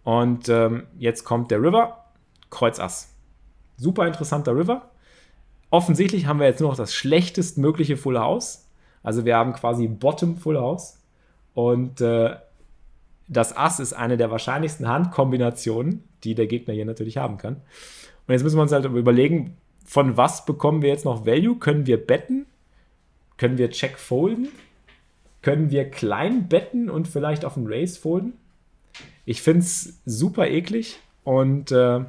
Und 0.02 0.48
ähm, 0.48 0.88
jetzt 0.98 1.22
kommt 1.22 1.52
der 1.52 1.62
River. 1.62 2.01
Kreuz 2.52 2.78
Ass 2.78 3.12
super 3.82 4.06
interessanter 4.06 4.56
River. 4.56 4.90
Offensichtlich 5.70 6.26
haben 6.26 6.38
wir 6.38 6.46
jetzt 6.46 6.60
nur 6.60 6.70
noch 6.70 6.76
das 6.76 6.94
schlechtestmögliche 6.94 7.96
Full 7.96 8.18
House. 8.18 8.68
Also 9.02 9.24
wir 9.24 9.36
haben 9.36 9.52
quasi 9.52 9.88
Bottom 9.88 10.36
Full 10.36 10.58
House. 10.58 10.98
Und 11.54 12.00
äh, 12.00 12.36
das 13.28 13.56
Ass 13.56 13.80
ist 13.80 13.92
eine 13.92 14.16
der 14.16 14.30
wahrscheinlichsten 14.30 14.88
Handkombinationen, 14.88 16.04
die 16.24 16.34
der 16.34 16.46
Gegner 16.46 16.74
hier 16.74 16.84
natürlich 16.84 17.16
haben 17.16 17.38
kann. 17.38 17.56
Und 18.26 18.32
jetzt 18.32 18.42
müssen 18.42 18.56
wir 18.56 18.62
uns 18.62 18.72
halt 18.72 18.84
überlegen, 18.84 19.56
von 19.84 20.16
was 20.16 20.44
bekommen 20.44 20.82
wir 20.82 20.90
jetzt 20.90 21.04
noch 21.04 21.26
Value? 21.26 21.56
Können 21.56 21.86
wir 21.86 22.06
betten? 22.06 22.46
Können 23.36 23.58
wir 23.58 23.70
Check 23.70 23.98
folden? 23.98 24.48
Können 25.40 25.70
wir 25.70 25.90
klein 25.90 26.48
betten 26.48 26.88
und 26.88 27.08
vielleicht 27.08 27.44
auf 27.44 27.54
den 27.54 27.66
Race 27.66 27.98
folden? 27.98 28.34
Ich 29.24 29.42
finde 29.42 29.60
es 29.60 30.00
super 30.04 30.46
eklig 30.46 31.00
und 31.24 31.72
äh, 31.72 32.04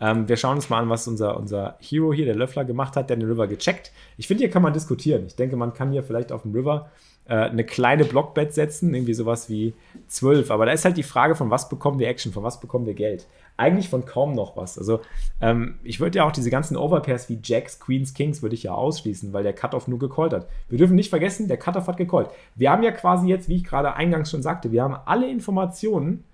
ähm, 0.00 0.28
wir 0.28 0.36
schauen 0.36 0.56
uns 0.56 0.70
mal 0.70 0.80
an, 0.80 0.88
was 0.88 1.08
unser, 1.08 1.36
unser 1.36 1.76
Hero 1.80 2.12
hier, 2.12 2.24
der 2.24 2.36
Löffler, 2.36 2.64
gemacht 2.64 2.96
hat, 2.96 3.10
der 3.10 3.16
den 3.16 3.28
River 3.28 3.46
gecheckt. 3.46 3.92
Ich 4.16 4.26
finde, 4.26 4.44
hier 4.44 4.50
kann 4.50 4.62
man 4.62 4.72
diskutieren. 4.72 5.26
Ich 5.26 5.36
denke, 5.36 5.56
man 5.56 5.74
kann 5.74 5.92
hier 5.92 6.04
vielleicht 6.04 6.30
auf 6.32 6.42
dem 6.42 6.52
River 6.52 6.90
äh, 7.28 7.34
eine 7.34 7.64
kleine 7.64 8.04
Blockbet 8.04 8.54
setzen, 8.54 8.94
irgendwie 8.94 9.14
sowas 9.14 9.50
wie 9.50 9.74
12. 10.06 10.50
Aber 10.50 10.66
da 10.66 10.72
ist 10.72 10.84
halt 10.84 10.96
die 10.96 11.02
Frage, 11.02 11.34
von 11.34 11.50
was 11.50 11.68
bekommen 11.68 11.98
wir 11.98 12.08
Action, 12.08 12.32
von 12.32 12.42
was 12.42 12.60
bekommen 12.60 12.86
wir 12.86 12.94
Geld? 12.94 13.26
Eigentlich 13.56 13.88
von 13.88 14.06
kaum 14.06 14.34
noch 14.34 14.56
was. 14.56 14.78
Also 14.78 15.00
ähm, 15.40 15.78
ich 15.82 15.98
würde 15.98 16.18
ja 16.18 16.24
auch 16.24 16.32
diese 16.32 16.50
ganzen 16.50 16.76
Overpairs 16.76 17.28
wie 17.28 17.40
Jacks, 17.42 17.80
Queens, 17.80 18.14
Kings 18.14 18.40
würde 18.40 18.54
ich 18.54 18.62
ja 18.62 18.72
ausschließen, 18.72 19.32
weil 19.32 19.42
der 19.42 19.52
Cutoff 19.52 19.88
nur 19.88 19.98
gecallt 19.98 20.32
hat. 20.32 20.48
Wir 20.68 20.78
dürfen 20.78 20.94
nicht 20.94 21.10
vergessen, 21.10 21.48
der 21.48 21.58
Cutoff 21.58 21.88
hat 21.88 21.96
gecallt. 21.96 22.30
Wir 22.54 22.70
haben 22.70 22.84
ja 22.84 22.92
quasi 22.92 23.28
jetzt, 23.28 23.48
wie 23.48 23.56
ich 23.56 23.64
gerade 23.64 23.94
eingangs 23.94 24.30
schon 24.30 24.42
sagte, 24.42 24.70
wir 24.70 24.82
haben 24.82 24.96
alle 25.06 25.28
Informationen, 25.28 26.24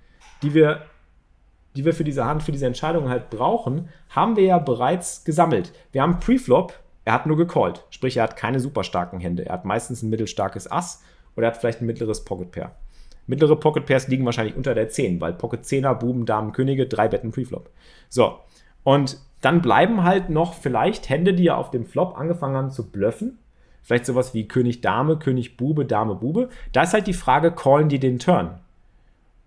die 0.42 0.52
wir 0.52 0.82
die 1.76 1.84
wir 1.84 1.94
für 1.94 2.04
diese 2.04 2.24
Hand, 2.24 2.42
für 2.42 2.52
diese 2.52 2.66
Entscheidung 2.66 3.08
halt 3.08 3.30
brauchen, 3.30 3.88
haben 4.08 4.36
wir 4.36 4.44
ja 4.44 4.58
bereits 4.58 5.24
gesammelt. 5.24 5.72
Wir 5.92 6.02
haben 6.02 6.20
Preflop, 6.20 6.74
er 7.04 7.14
hat 7.14 7.26
nur 7.26 7.36
gecallt. 7.36 7.84
Sprich, 7.90 8.16
er 8.16 8.22
hat 8.22 8.36
keine 8.36 8.60
super 8.60 8.84
starken 8.84 9.20
Hände. 9.20 9.46
Er 9.46 9.54
hat 9.54 9.64
meistens 9.64 10.02
ein 10.02 10.10
mittelstarkes 10.10 10.70
Ass 10.70 11.02
oder 11.36 11.46
er 11.46 11.52
hat 11.52 11.58
vielleicht 11.58 11.80
ein 11.80 11.86
mittleres 11.86 12.24
Pocket 12.24 12.50
Pair. 12.50 12.72
Mittlere 13.26 13.56
Pocket 13.56 13.86
Pairs 13.86 14.08
liegen 14.08 14.24
wahrscheinlich 14.24 14.56
unter 14.56 14.74
der 14.74 14.88
10, 14.88 15.20
weil 15.20 15.32
Pocket 15.32 15.62
10er, 15.62 15.94
Buben, 15.94 16.26
Damen, 16.26 16.52
Könige, 16.52 16.86
drei 16.86 17.08
Betten 17.08 17.32
Preflop. 17.32 17.70
So, 18.08 18.38
und 18.82 19.18
dann 19.40 19.62
bleiben 19.62 20.04
halt 20.04 20.30
noch 20.30 20.54
vielleicht 20.54 21.08
Hände, 21.08 21.34
die 21.34 21.44
ja 21.44 21.56
auf 21.56 21.70
dem 21.70 21.86
Flop 21.86 22.18
angefangen 22.18 22.56
haben 22.56 22.70
zu 22.70 22.90
bluffen. 22.90 23.38
Vielleicht 23.82 24.06
sowas 24.06 24.32
wie 24.32 24.48
König 24.48 24.80
Dame, 24.80 25.18
König 25.18 25.56
Bube, 25.56 25.84
Dame 25.84 26.14
Bube. 26.14 26.48
Da 26.72 26.82
ist 26.82 26.94
halt 26.94 27.06
die 27.06 27.12
Frage, 27.12 27.52
callen 27.52 27.90
die 27.90 27.98
den 27.98 28.18
Turn? 28.18 28.58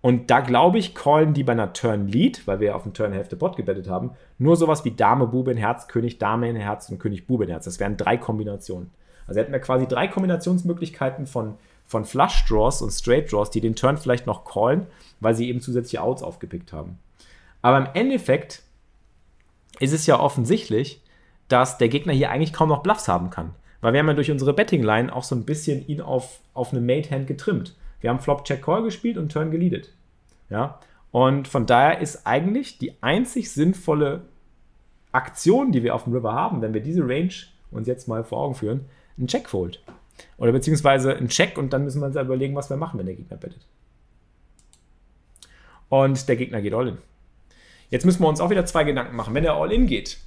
Und 0.08 0.32
da 0.32 0.40
glaube 0.40 0.80
ich, 0.80 0.96
callen 0.96 1.34
die 1.34 1.44
bei 1.44 1.52
einer 1.52 1.74
Turn 1.74 2.08
Lead, 2.08 2.48
weil 2.48 2.62
wir 2.62 2.78
auf 2.78 2.84
dem 2.84 2.94
Turn 2.94 3.12
Hälfte 3.12 3.36
Bot 3.36 3.58
gebettet 3.58 3.90
haben, 3.90 4.12
nur 4.38 4.56
sowas 4.56 4.86
wie 4.86 4.92
Dame, 4.92 5.28
Bube 5.28 5.52
in 5.52 5.58
Herz, 5.58 5.90
König, 5.90 6.18
Dame 6.18 6.50
in 6.50 6.56
Herz 6.56 6.88
und 6.88 6.98
König, 6.98 7.28
Bube 7.28 7.44
in 7.44 7.50
Herz. 7.50 7.66
Das 7.66 7.78
wären 7.82 7.98
drei 7.98 8.16
Kombinationen. 8.16 8.90
Also 9.28 9.42
hätten 9.42 9.52
wir 9.52 9.60
quasi 9.60 9.86
drei 9.86 10.08
Kombinationsmöglichkeiten 10.08 11.28
von, 11.28 11.56
von 11.86 12.06
Flush 12.06 12.46
Draws 12.46 12.82
und 12.82 12.92
Straight 12.92 13.30
Draws, 13.30 13.50
die 13.50 13.60
den 13.60 13.76
Turn 13.76 13.98
vielleicht 13.98 14.28
noch 14.28 14.46
callen, 14.46 14.88
weil 15.20 15.36
sie 15.36 15.50
eben 15.50 15.60
zusätzliche 15.60 16.02
Outs 16.02 16.24
aufgepickt 16.24 16.72
haben. 16.72 17.00
Aber 17.62 17.78
im 17.78 17.90
Endeffekt 17.94 18.64
ist 19.82 19.92
es 19.92 20.06
ja 20.06 20.22
offensichtlich, 20.22 21.02
dass 21.50 21.80
der 21.80 21.90
Gegner 21.90 22.14
hier 22.14 22.32
eigentlich 22.32 22.54
kaum 22.54 22.70
noch 22.70 22.82
Bluffs 22.82 23.10
haben 23.10 23.30
kann. 23.30 23.56
Weil 23.82 23.92
wir 23.92 24.00
haben 24.00 24.08
ja 24.08 24.14
durch 24.14 24.32
unsere 24.32 24.54
Betting-Line 24.54 25.14
auch 25.14 25.26
so 25.26 25.36
ein 25.36 25.44
bisschen 25.44 25.86
ihn 25.86 26.00
auf, 26.00 26.40
auf 26.54 26.72
eine 26.72 26.80
Made-Hand 26.80 27.28
getrimmt. 27.28 27.76
Wir 28.00 28.10
haben 28.10 28.20
Flop 28.20 28.46
Check 28.46 28.62
Call 28.62 28.84
gespielt 28.84 29.18
und 29.18 29.34
Turn 29.34 29.52
geleadet. 29.52 29.92
Ja? 30.50 30.80
Und 31.12 31.48
von 31.48 31.66
daher 31.66 32.00
ist 32.00 32.26
eigentlich 32.26 32.78
die 32.78 33.02
einzig 33.02 33.52
sinnvolle 33.52 34.26
Aktion, 35.12 35.72
die 35.72 35.84
wir 35.84 35.96
auf 35.96 36.04
dem 36.04 36.14
River 36.14 36.34
haben, 36.34 36.62
wenn 36.62 36.74
wir 36.74 36.82
diese 36.82 37.02
Range 37.02 37.34
uns 37.72 37.88
jetzt 37.88 38.08
mal 38.08 38.24
vor 38.24 38.40
Augen 38.40 38.56
führen, 38.56 38.86
ein 39.18 39.28
Checkfold. 39.28 39.82
Oder 40.38 40.52
beziehungsweise 40.52 41.16
ein 41.16 41.28
Check 41.28 41.58
und 41.58 41.74
dann 41.74 41.84
müssen 41.84 42.02
wir 42.02 42.08
uns 42.08 42.16
überlegen, 42.16 42.56
was 42.56 42.70
wir 42.70 42.78
machen, 42.78 43.00
wenn 43.00 43.06
der 43.06 43.16
Gegner 43.16 43.38
bettet. 43.38 43.66
Und 45.90 46.28
der 46.28 46.36
Gegner 46.36 46.62
geht 46.62 46.74
All-In. 46.74 46.98
Jetzt 47.90 48.06
müssen 48.06 48.22
wir 48.22 48.28
uns 48.28 48.42
auch 48.42 48.50
wieder 48.50 48.66
zwei 48.66 48.84
Gedanken 48.84 49.16
machen. 49.16 49.34
Wenn 49.34 49.46
er 49.46 49.56
All-In 49.56 49.88
geht, 49.88 50.18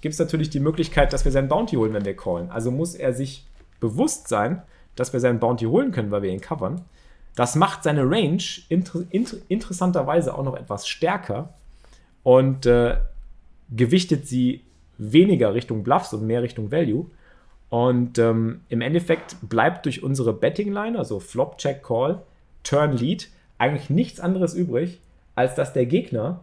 gibt 0.00 0.12
es 0.12 0.18
natürlich 0.18 0.50
die 0.50 0.60
Möglichkeit, 0.60 1.12
dass 1.12 1.24
wir 1.24 1.32
seinen 1.32 1.48
Bounty 1.48 1.76
holen, 1.76 1.94
wenn 1.94 2.04
wir 2.04 2.16
callen. 2.16 2.50
Also 2.50 2.70
muss 2.70 2.94
er 2.94 3.14
sich 3.14 3.46
bewusst 3.80 4.28
sein, 4.28 4.62
dass 4.96 5.12
wir 5.12 5.20
seinen 5.20 5.40
Bounty 5.40 5.64
holen 5.64 5.92
können, 5.92 6.10
weil 6.10 6.22
wir 6.22 6.30
ihn 6.30 6.40
covern. 6.40 6.82
Das 7.40 7.54
macht 7.54 7.84
seine 7.84 8.02
Range 8.02 8.42
inter 8.68 9.00
inter 9.08 9.38
interessanterweise 9.48 10.36
auch 10.36 10.44
noch 10.44 10.54
etwas 10.54 10.86
stärker 10.86 11.54
und 12.22 12.66
äh, 12.66 12.98
gewichtet 13.74 14.28
sie 14.28 14.62
weniger 14.98 15.54
Richtung 15.54 15.82
Bluffs 15.82 16.12
und 16.12 16.26
mehr 16.26 16.42
Richtung 16.42 16.70
Value. 16.70 17.06
Und 17.70 18.18
ähm, 18.18 18.60
im 18.68 18.82
Endeffekt 18.82 19.36
bleibt 19.40 19.86
durch 19.86 20.02
unsere 20.02 20.34
Betting-Line, 20.34 20.98
also 20.98 21.18
Flop, 21.18 21.56
Check, 21.56 21.82
Call, 21.82 22.20
Turn, 22.62 22.94
Lead, 22.94 23.30
eigentlich 23.56 23.88
nichts 23.88 24.20
anderes 24.20 24.52
übrig, 24.52 25.00
als 25.34 25.54
dass 25.54 25.72
der 25.72 25.86
Gegner 25.86 26.42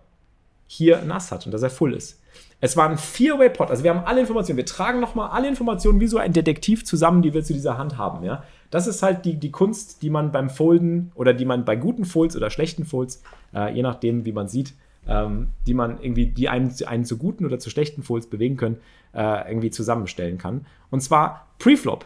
hier 0.66 1.00
ein 1.00 1.12
Ass 1.12 1.32
hat 1.32 1.46
und 1.46 1.52
dass 1.52 1.62
er 1.62 1.70
full 1.70 1.94
ist. 1.94 2.20
Es 2.60 2.76
war 2.76 2.90
ein 2.90 2.98
Vier-Way-Pot, 2.98 3.70
also 3.70 3.84
wir 3.84 3.94
haben 3.94 4.06
alle 4.06 4.20
Informationen. 4.22 4.58
Wir 4.58 4.66
tragen 4.66 5.00
nochmal 5.00 5.30
alle 5.30 5.48
Informationen 5.48 6.00
wie 6.00 6.08
so 6.08 6.18
ein 6.18 6.34
Detektiv 6.34 6.86
zusammen, 6.86 7.22
die 7.22 7.34
wir 7.34 7.44
zu 7.44 7.54
dieser 7.54 7.78
Hand 7.78 7.98
haben. 7.98 8.24
Ja? 8.24 8.44
Das 8.72 8.88
ist 8.88 9.04
halt 9.04 9.26
die, 9.26 9.36
die 9.36 9.52
Kunst, 9.52 10.02
die 10.02 10.10
man 10.10 10.32
beim 10.32 10.50
Folden 10.50 11.12
oder 11.14 11.34
die 11.34 11.46
man 11.46 11.66
bei 11.66 11.76
guten 11.76 12.04
Folds 12.04 12.36
oder 12.36 12.50
schlechten 12.50 12.86
Folds, 12.86 13.22
äh, 13.54 13.74
je 13.74 13.84
nachdem, 13.84 14.26
wie 14.26 14.32
man 14.32 14.48
sieht, 14.48 14.74
ähm, 15.08 15.50
die 15.68 15.76
man 15.76 16.02
irgendwie, 16.02 16.28
die 16.28 16.50
einen, 16.50 16.74
einen 16.88 17.06
zu 17.06 17.18
guten 17.18 17.46
oder 17.46 17.60
zu 17.60 17.70
schlechten 17.70 18.02
Folds 18.02 18.28
bewegen 18.28 18.58
können, 18.58 18.78
äh, 19.14 19.48
irgendwie 19.48 19.70
zusammenstellen 19.70 20.40
kann. 20.40 20.66
Und 20.90 21.02
zwar 21.02 21.48
Preflop. 21.60 22.06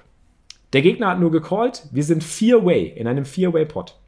Der 0.74 0.81
Gegner 0.81 1.08
hat 1.08 1.20
nur 1.20 1.31
gecallt, 1.31 1.88
wir 1.91 2.03
sind 2.03 2.24
Vier-Way 2.24 2.88
in 2.96 3.08
einem 3.08 3.25
Vier-Way-Pot. 3.25 4.00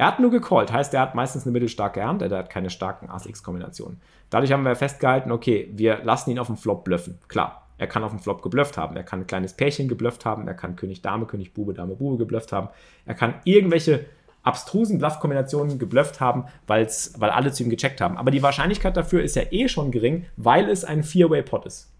Er 0.00 0.06
hat 0.06 0.18
nur 0.18 0.30
gecallt, 0.30 0.72
heißt, 0.72 0.94
er 0.94 1.02
hat 1.02 1.14
meistens 1.14 1.44
eine 1.44 1.52
mittelstarke 1.52 2.02
Hand, 2.02 2.22
er 2.22 2.30
hat 2.30 2.48
keine 2.48 2.70
starken 2.70 3.10
Ass-X-Kombinationen. 3.10 4.00
Dadurch 4.30 4.50
haben 4.50 4.64
wir 4.64 4.74
festgehalten, 4.74 5.30
okay, 5.30 5.68
wir 5.74 5.98
lassen 6.04 6.30
ihn 6.30 6.38
auf 6.38 6.46
dem 6.46 6.56
Flop 6.56 6.84
bluffen. 6.84 7.18
Klar, 7.28 7.68
er 7.76 7.86
kann 7.86 8.02
auf 8.02 8.10
dem 8.10 8.18
Flop 8.18 8.40
geblufft 8.40 8.78
haben. 8.78 8.96
Er 8.96 9.02
kann 9.02 9.20
ein 9.20 9.26
kleines 9.26 9.52
Pärchen 9.52 9.88
geblufft 9.88 10.24
haben. 10.24 10.48
Er 10.48 10.54
kann 10.54 10.74
König 10.74 11.02
Dame, 11.02 11.26
König 11.26 11.52
Bube, 11.52 11.74
Dame 11.74 11.96
Bube 11.96 12.16
geblufft 12.16 12.50
haben. 12.50 12.70
Er 13.04 13.14
kann 13.14 13.34
irgendwelche 13.44 14.06
abstrusen 14.42 14.96
Bluff-Kombinationen 14.96 15.78
geblufft 15.78 16.18
haben, 16.18 16.46
weil's, 16.66 17.12
weil 17.18 17.28
alle 17.28 17.52
zu 17.52 17.64
ihm 17.64 17.68
gecheckt 17.68 18.00
haben. 18.00 18.16
Aber 18.16 18.30
die 18.30 18.42
Wahrscheinlichkeit 18.42 18.96
dafür 18.96 19.22
ist 19.22 19.36
ja 19.36 19.42
eh 19.50 19.68
schon 19.68 19.90
gering, 19.90 20.24
weil 20.38 20.70
es 20.70 20.82
ein 20.82 21.02
Four-Way-Pot 21.02 21.66
ist. 21.66 21.92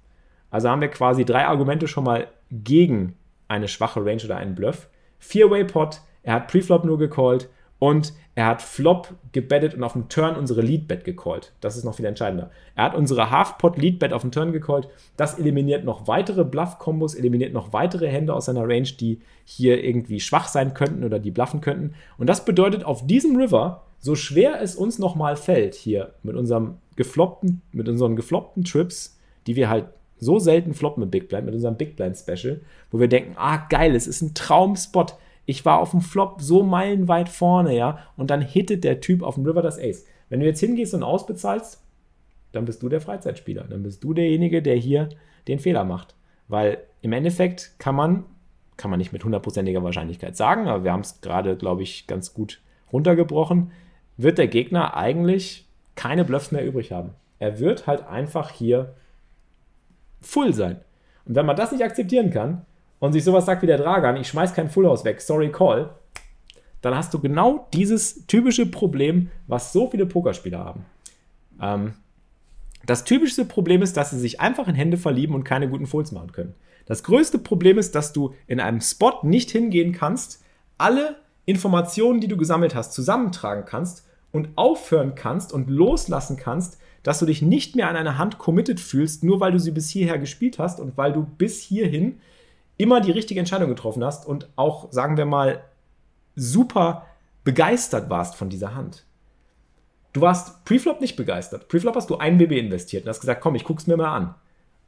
Also 0.49 0.71
haben 0.71 0.81
wir 0.81 0.89
quasi 0.89 1.27
drei 1.27 1.47
Argumente 1.47 1.87
schon 1.87 2.05
mal 2.05 2.29
gegen 2.51 3.19
eine 3.47 3.69
schwache 3.69 4.03
Range 4.03 4.25
oder 4.25 4.39
einen 4.39 4.55
Bluff. 4.55 4.89
Four-Way-Pot, 5.19 6.01
er 6.23 6.33
hat 6.37 6.49
Preflop 6.49 6.87
nur 6.87 6.97
gecallt 6.97 7.51
und 7.81 8.13
er 8.37 8.47
hat 8.47 8.63
Flop 8.63 9.15
gebettet 9.33 9.75
und 9.75 9.83
auf 9.83 9.95
dem 9.95 10.09
Turn 10.09 10.37
unsere 10.37 10.61
Lead-Bet 10.61 11.03
gecallt. 11.03 11.53
Das 11.61 11.77
ist 11.77 11.85
noch 11.85 11.97
viel 11.97 12.05
entscheidender. 12.05 12.51
Er 12.77 12.85
hat 12.85 12.95
unsere 12.95 13.31
Half-Pot-Lead-Bet 13.31 14.13
auf 14.13 14.23
dem 14.23 14.31
Turn 14.31 14.53
gecallt. 14.53 14.89
Das 15.17 15.39
eliminiert 15.39 15.85
noch 15.85 16.07
weitere 16.07 16.45
Bluff-Kombos, 16.45 17.15
eliminiert 17.15 17.53
noch 17.53 17.73
weitere 17.73 18.07
Hände 18.07 18.35
aus 18.35 18.45
seiner 18.45 18.69
Range, 18.69 18.89
die 19.01 19.21
hier 19.45 19.83
irgendwie 19.83 20.21
schwach 20.21 20.47
sein 20.47 20.75
könnten 20.75 21.05
oder 21.05 21.19
die 21.19 21.33
bluffen 21.33 21.61
könnten. 21.61 21.95
Und 22.19 22.29
das 22.29 22.45
bedeutet 22.45 22.85
auf 22.85 23.07
diesem 23.07 23.37
River, 23.37 23.83
so 23.99 24.15
schwer 24.15 24.61
es 24.61 24.77
uns 24.77 24.99
nochmal 24.99 25.37
fällt, 25.37 25.75
hier 25.75 26.13
mit 26.23 26.37
unserem 26.37 26.77
gefloppten, 26.97 27.63
mit 27.73 27.89
unseren 27.89 28.15
gefloppten 28.15 28.63
Trips, 28.63 29.19
die 29.47 29.57
wir 29.57 29.71
halt 29.71 29.87
so 30.19 30.39
selten 30.39 30.75
floppen 30.75 31.03
mit 31.03 31.11
Big 31.11 31.29
Blind, 31.29 31.47
mit 31.47 31.55
unserem 31.55 31.77
Big 31.77 31.97
Blind 31.97 32.17
Special, 32.17 32.61
wo 32.91 33.01
wir 33.01 33.09
denken, 33.09 33.33
ah 33.37 33.67
geil, 33.69 33.95
es 33.95 34.07
ist 34.07 34.21
ein 34.21 34.35
Traumspot 34.35 35.15
ich 35.51 35.65
war 35.65 35.81
auf 35.81 35.91
dem 35.91 36.01
Flop 36.01 36.41
so 36.41 36.63
meilenweit 36.63 37.29
vorne, 37.29 37.77
ja, 37.77 37.99
und 38.17 38.31
dann 38.31 38.41
hittet 38.41 38.85
der 38.85 39.01
Typ 39.01 39.23
auf 39.23 39.35
dem 39.35 39.45
River 39.45 39.63
das 39.63 39.81
Ace. 39.81 40.07
Wenn 40.29 40.39
du 40.39 40.47
jetzt 40.47 40.61
hingehst 40.61 40.95
und 40.95 41.03
ausbezahlst, 41.03 41.83
dann 42.53 42.65
bist 42.65 42.83
du 42.83 42.89
der 42.89 43.01
Freizeitspieler. 43.01 43.65
Dann 43.65 43.83
bist 43.83 44.05
du 44.05 44.15
derjenige, 44.15 44.63
der 44.63 44.77
hier 44.77 45.09
den 45.49 45.59
Fehler 45.59 45.85
macht. 45.85 46.15
Weil 46.47 46.79
im 47.03 47.13
Endeffekt 47.13 47.73
kann 47.79 47.97
man, 47.97 48.25
kann 48.77 48.91
man 48.91 48.99
nicht 48.99 49.13
mit 49.13 49.25
hundertprozentiger 49.25 49.83
Wahrscheinlichkeit 49.83 50.37
sagen, 50.37 50.69
aber 50.69 50.85
wir 50.85 50.93
haben 50.93 51.01
es 51.01 51.21
gerade, 51.21 51.57
glaube 51.57 51.83
ich, 51.83 52.07
ganz 52.07 52.33
gut 52.33 52.61
runtergebrochen, 52.93 53.73
wird 54.17 54.39
der 54.39 54.49
Gegner 54.49 54.97
eigentlich 54.97 55.67
keine 55.97 56.25
Bluffs 56.25 56.53
mehr 56.53 56.65
übrig 56.65 56.93
haben. 56.93 57.11
Er 57.41 57.59
wird 57.59 57.89
halt 57.89 58.07
einfach 58.07 58.51
hier 58.51 58.95
full 60.21 60.55
sein. 60.55 60.81
Und 61.25 61.35
wenn 61.35 61.47
man 61.47 61.57
das 61.57 61.73
nicht 61.73 61.83
akzeptieren 61.83 62.31
kann 62.31 62.67
und 63.01 63.13
sich 63.13 63.25
sowas 63.25 63.47
sagt 63.47 63.63
wie 63.63 63.67
der 63.67 63.79
Dragan, 63.79 64.17
ich 64.17 64.29
schmeiß 64.29 64.55
kein 64.55 64.71
Fullhaus 64.71 65.05
weg, 65.05 65.21
sorry 65.21 65.51
call, 65.51 65.91
dann 66.81 66.95
hast 66.95 67.13
du 67.13 67.19
genau 67.19 67.67
dieses 67.75 68.27
typische 68.27 68.67
Problem, 68.67 69.31
was 69.47 69.73
so 69.73 69.91
viele 69.91 70.07
Pokerspieler 70.07 70.65
haben. 70.65 70.87
Ähm, 71.61 71.95
das 72.87 73.05
typischste 73.05 73.45
Problem 73.45 73.83
ist, 73.83 73.97
dass 73.97 74.11
sie 74.11 74.19
sich 74.19 74.41
einfach 74.41 74.69
in 74.69 74.75
Hände 74.75 74.97
verlieben 74.97 75.35
und 75.35 75.45
keine 75.45 75.69
guten 75.69 75.87
Folds 75.87 76.13
machen 76.13 76.33
können. 76.33 76.55
Das 76.87 77.03
größte 77.03 77.39
Problem 77.39 77.79
ist, 77.79 77.95
dass 77.95 78.13
du 78.13 78.35
in 78.47 78.61
einem 78.61 78.81
Spot 78.81 79.21
nicht 79.23 79.51
hingehen 79.51 79.93
kannst, 79.93 80.43
alle 80.79 81.17
Informationen, 81.45 82.21
die 82.21 82.29
du 82.29 82.37
gesammelt 82.37 82.75
hast, 82.75 82.93
zusammentragen 82.95 83.65
kannst 83.67 84.07
und 84.33 84.49
aufhören 84.57 85.15
kannst 85.15 85.53
und 85.53 85.69
loslassen 85.69 86.37
kannst, 86.37 86.79
dass 87.03 87.19
du 87.19 87.27
dich 87.27 87.43
nicht 87.43 87.77
mehr 87.77 87.89
an 87.89 87.97
eine 87.97 88.19
Hand 88.19 88.39
committed 88.39 88.81
fühlst, 88.81 89.25
nur 89.25 89.41
weil 89.41 89.53
du 89.53 89.59
sie 89.59 89.71
bis 89.71 89.91
hierher 89.91 90.19
gespielt 90.19 90.59
hast 90.59 90.81
und 90.81 90.97
weil 90.97 91.13
du 91.13 91.23
bis 91.23 91.61
hierhin 91.61 92.21
immer 92.81 93.01
die 93.03 93.11
richtige 93.11 93.39
Entscheidung 93.41 93.69
getroffen 93.69 94.03
hast 94.03 94.27
und 94.27 94.49
auch, 94.57 94.91
sagen 94.91 95.19
wir 95.19 95.27
mal, 95.27 95.63
super 96.35 97.07
begeistert 97.45 98.09
warst 98.09 98.37
von 98.37 98.49
dieser 98.49 98.75
Hand. 98.75 99.05
Du 100.15 100.23
warst 100.23 100.65
Preflop 100.65 101.01
nicht 101.01 101.15
begeistert. 101.15 101.69
Preflop 101.69 101.95
hast 101.95 102.09
du 102.09 102.17
ein 102.17 102.39
BB 102.39 102.53
investiert 102.53 103.05
und 103.05 103.11
hast 103.11 103.21
gesagt, 103.21 103.43
komm, 103.43 103.55
ich 103.55 103.65
guck's 103.65 103.87
mir 103.87 103.99
mal 103.99 104.15
an. 104.15 104.35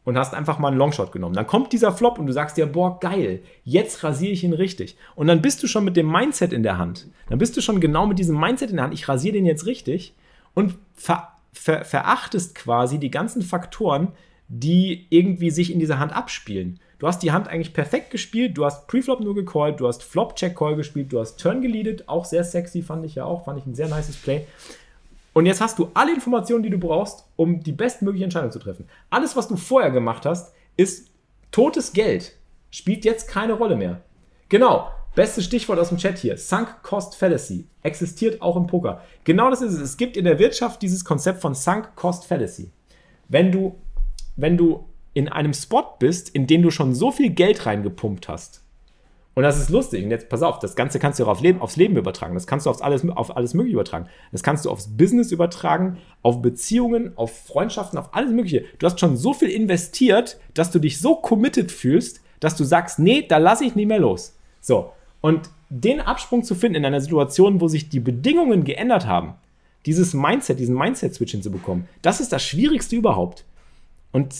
Und 0.04 0.18
hast 0.18 0.34
einfach 0.34 0.58
mal 0.58 0.68
einen 0.68 0.78
Longshot 0.78 1.12
genommen. 1.12 1.36
Dann 1.36 1.46
kommt 1.46 1.72
dieser 1.72 1.92
Flop 1.92 2.18
und 2.18 2.26
du 2.26 2.32
sagst 2.32 2.56
dir, 2.56 2.66
boah, 2.66 2.98
geil, 2.98 3.42
jetzt 3.62 4.02
rasiere 4.02 4.32
ich 4.32 4.42
ihn 4.42 4.54
richtig. 4.54 4.96
Und 5.14 5.28
dann 5.28 5.42
bist 5.42 5.62
du 5.62 5.68
schon 5.68 5.84
mit 5.84 5.96
dem 5.96 6.10
Mindset 6.10 6.52
in 6.52 6.64
der 6.64 6.78
Hand. 6.78 7.06
Dann 7.28 7.38
bist 7.38 7.56
du 7.56 7.60
schon 7.60 7.80
genau 7.80 8.06
mit 8.06 8.18
diesem 8.18 8.40
Mindset 8.40 8.70
in 8.70 8.76
der 8.76 8.86
Hand, 8.86 8.94
ich 8.94 9.06
rasiere 9.06 9.34
den 9.34 9.46
jetzt 9.46 9.66
richtig 9.66 10.14
und 10.54 10.76
ver, 10.94 11.28
ver, 11.52 11.84
verachtest 11.84 12.56
quasi 12.56 12.98
die 12.98 13.12
ganzen 13.12 13.42
Faktoren, 13.42 14.08
die 14.48 15.06
irgendwie 15.10 15.50
sich 15.50 15.72
in 15.72 15.78
dieser 15.78 16.00
Hand 16.00 16.12
abspielen. 16.12 16.80
Du 17.02 17.08
hast 17.08 17.20
die 17.24 17.32
Hand 17.32 17.48
eigentlich 17.48 17.74
perfekt 17.74 18.12
gespielt, 18.12 18.56
du 18.56 18.64
hast 18.64 18.86
Preflop 18.86 19.18
nur 19.18 19.34
gecallt, 19.34 19.80
du 19.80 19.88
hast 19.88 20.04
Flop-Check-Call 20.04 20.76
gespielt, 20.76 21.12
du 21.12 21.18
hast 21.18 21.36
Turn 21.36 21.60
geleadet, 21.60 22.08
auch 22.08 22.24
sehr 22.24 22.44
sexy, 22.44 22.80
fand 22.80 23.04
ich 23.04 23.16
ja 23.16 23.24
auch, 23.24 23.44
fand 23.44 23.58
ich 23.58 23.66
ein 23.66 23.74
sehr 23.74 23.88
nices 23.88 24.14
Play. 24.14 24.46
Und 25.32 25.46
jetzt 25.46 25.60
hast 25.60 25.80
du 25.80 25.90
alle 25.94 26.14
Informationen, 26.14 26.62
die 26.62 26.70
du 26.70 26.78
brauchst, 26.78 27.24
um 27.34 27.60
die 27.60 27.72
bestmögliche 27.72 28.22
Entscheidung 28.22 28.52
zu 28.52 28.60
treffen. 28.60 28.88
Alles, 29.10 29.34
was 29.34 29.48
du 29.48 29.56
vorher 29.56 29.90
gemacht 29.90 30.24
hast, 30.26 30.54
ist 30.76 31.10
totes 31.50 31.92
Geld. 31.92 32.36
Spielt 32.70 33.04
jetzt 33.04 33.26
keine 33.26 33.54
Rolle 33.54 33.74
mehr. 33.74 34.02
Genau. 34.48 34.88
Bestes 35.16 35.44
Stichwort 35.44 35.80
aus 35.80 35.88
dem 35.88 35.98
Chat 35.98 36.18
hier. 36.18 36.38
Sunk 36.38 36.84
Cost 36.84 37.16
Fallacy. 37.16 37.66
Existiert 37.82 38.40
auch 38.40 38.54
im 38.54 38.68
Poker. 38.68 39.02
Genau 39.24 39.50
das 39.50 39.60
ist 39.60 39.72
es. 39.72 39.80
Es 39.80 39.96
gibt 39.96 40.16
in 40.16 40.24
der 40.24 40.38
Wirtschaft 40.38 40.80
dieses 40.80 41.04
Konzept 41.04 41.40
von 41.40 41.56
Sunk 41.56 41.96
Cost 41.96 42.26
Fallacy. 42.26 42.70
Wenn 43.28 43.50
du, 43.50 43.74
wenn 44.36 44.56
du 44.56 44.84
in 45.14 45.28
einem 45.28 45.52
Spot 45.52 45.84
bist, 45.98 46.30
in 46.30 46.46
den 46.46 46.62
du 46.62 46.70
schon 46.70 46.94
so 46.94 47.10
viel 47.10 47.30
Geld 47.30 47.66
reingepumpt 47.66 48.28
hast, 48.28 48.62
und 49.34 49.44
das 49.44 49.58
ist 49.58 49.70
lustig. 49.70 50.04
Und 50.04 50.10
jetzt 50.10 50.28
pass 50.28 50.42
auf, 50.42 50.58
das 50.58 50.76
Ganze 50.76 50.98
kannst 50.98 51.18
du 51.18 51.24
auch 51.24 51.28
auf 51.28 51.40
Leben, 51.40 51.60
aufs 51.60 51.76
Leben 51.76 51.96
übertragen. 51.96 52.34
Das 52.34 52.46
kannst 52.46 52.66
du 52.66 52.70
aufs 52.70 52.82
alles, 52.82 53.08
auf 53.08 53.34
alles 53.34 53.54
Mögliche 53.54 53.74
übertragen. 53.74 54.06
Das 54.30 54.42
kannst 54.42 54.64
du 54.64 54.70
aufs 54.70 54.88
Business 54.96 55.32
übertragen, 55.32 55.98
auf 56.22 56.42
Beziehungen, 56.42 57.16
auf 57.16 57.46
Freundschaften, 57.46 57.98
auf 57.98 58.14
alles 58.14 58.32
Mögliche. 58.32 58.64
Du 58.78 58.86
hast 58.86 59.00
schon 59.00 59.16
so 59.16 59.32
viel 59.32 59.48
investiert, 59.48 60.38
dass 60.54 60.70
du 60.70 60.78
dich 60.78 61.00
so 61.00 61.16
committed 61.16 61.72
fühlst, 61.72 62.20
dass 62.40 62.56
du 62.56 62.64
sagst, 62.64 62.98
nee, 62.98 63.24
da 63.26 63.38
lasse 63.38 63.64
ich 63.64 63.74
nicht 63.74 63.88
mehr 63.88 64.00
los. 64.00 64.36
So. 64.60 64.92
Und 65.22 65.48
den 65.70 66.00
Absprung 66.00 66.42
zu 66.42 66.54
finden 66.54 66.76
in 66.76 66.84
einer 66.84 67.00
Situation, 67.00 67.60
wo 67.60 67.68
sich 67.68 67.88
die 67.88 68.00
Bedingungen 68.00 68.64
geändert 68.64 69.06
haben, 69.06 69.34
dieses 69.86 70.12
Mindset, 70.12 70.58
diesen 70.58 70.76
Mindset-Switch 70.76 71.32
hinzubekommen, 71.32 71.88
das 72.02 72.20
ist 72.20 72.32
das 72.32 72.42
Schwierigste 72.42 72.96
überhaupt. 72.96 73.44
Und 74.10 74.34